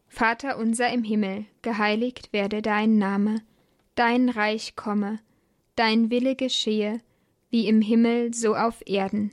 Vater 0.09 0.57
unser 0.57 0.91
im 0.91 1.05
Himmel, 1.05 1.45
geheiligt 1.61 2.33
werde 2.33 2.61
dein 2.61 2.97
Name, 2.97 3.37
dein 3.95 4.27
Reich 4.27 4.75
komme, 4.75 5.19
dein 5.77 6.09
Wille 6.09 6.35
geschehe, 6.35 6.99
wie 7.49 7.69
im 7.69 7.79
Himmel 7.79 8.33
so 8.33 8.57
auf 8.57 8.83
Erden. 8.85 9.31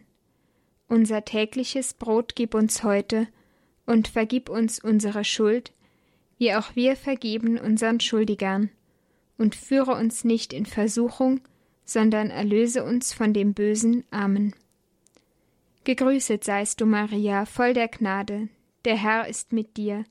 Unser 0.93 1.25
tägliches 1.25 1.95
Brot 1.95 2.37
gib 2.37 2.55
uns 2.55 2.85
heute 2.85 3.27
und 3.87 4.09
vergib 4.09 4.51
uns 4.51 4.79
unsere 4.79 5.25
Schuld, 5.25 5.73
wie 6.37 6.53
auch 6.55 6.77
wir 6.77 6.97
vergeben 6.97 7.59
unseren 7.59 7.99
Schuldigern. 7.99 8.69
Und 9.39 9.55
führe 9.55 9.93
uns 9.93 10.23
nicht 10.23 10.53
in 10.53 10.67
Versuchung, 10.67 11.41
sondern 11.87 12.29
erlöse 12.29 12.85
uns 12.85 13.15
von 13.15 13.33
dem 13.33 13.55
Bösen. 13.55 14.05
Amen. 14.11 14.55
Gegrüßet 15.85 16.45
seist 16.45 16.83
du, 16.83 16.85
Maria, 16.85 17.47
voll 17.47 17.73
der 17.73 17.89
Gnade, 17.89 18.51
der 18.85 18.99
Herr 18.99 19.27
ist 19.29 19.55
mit 19.55 19.79
dir. 19.79 20.05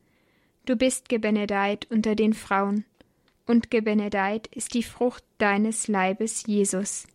Du 0.65 0.75
bist 0.75 1.09
gebenedeit 1.09 1.85
unter 1.91 2.15
den 2.15 2.33
Frauen, 2.33 2.85
und 3.45 3.69
gebenedeit 3.69 4.47
ist 4.47 4.73
die 4.73 4.81
Frucht 4.81 5.23
deines 5.37 5.87
Leibes, 5.87 6.47
Jesus. 6.47 7.05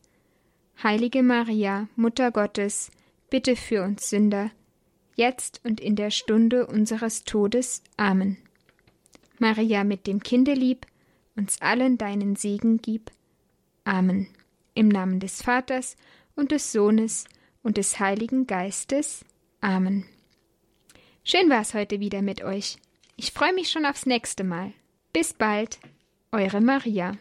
Heilige 0.84 1.24
Maria, 1.24 1.88
Mutter 1.96 2.30
Gottes, 2.30 2.92
bitte 3.30 3.56
für 3.56 3.82
uns 3.82 4.10
Sünder, 4.10 4.50
jetzt 5.14 5.60
und 5.64 5.80
in 5.80 5.96
der 5.96 6.10
Stunde 6.10 6.66
unseres 6.66 7.24
Todes. 7.24 7.82
Amen. 7.96 8.36
Maria 9.38 9.84
mit 9.84 10.06
dem 10.06 10.22
Kinde 10.22 10.54
lieb, 10.54 10.86
uns 11.34 11.60
allen 11.60 11.98
deinen 11.98 12.36
Segen 12.36 12.78
gib. 12.78 13.10
Amen. 13.84 14.28
Im 14.74 14.88
Namen 14.88 15.20
des 15.20 15.42
Vaters 15.42 15.96
und 16.34 16.50
des 16.50 16.72
Sohnes 16.72 17.24
und 17.62 17.76
des 17.76 17.98
Heiligen 17.98 18.46
Geistes. 18.46 19.24
Amen. 19.60 20.06
Schön 21.24 21.50
war's 21.50 21.74
heute 21.74 22.00
wieder 22.00 22.22
mit 22.22 22.42
euch. 22.42 22.76
Ich 23.16 23.32
freue 23.32 23.54
mich 23.54 23.70
schon 23.70 23.86
aufs 23.86 24.06
nächste 24.06 24.44
Mal. 24.44 24.72
Bis 25.12 25.32
bald, 25.32 25.78
eure 26.30 26.60
Maria. 26.60 27.16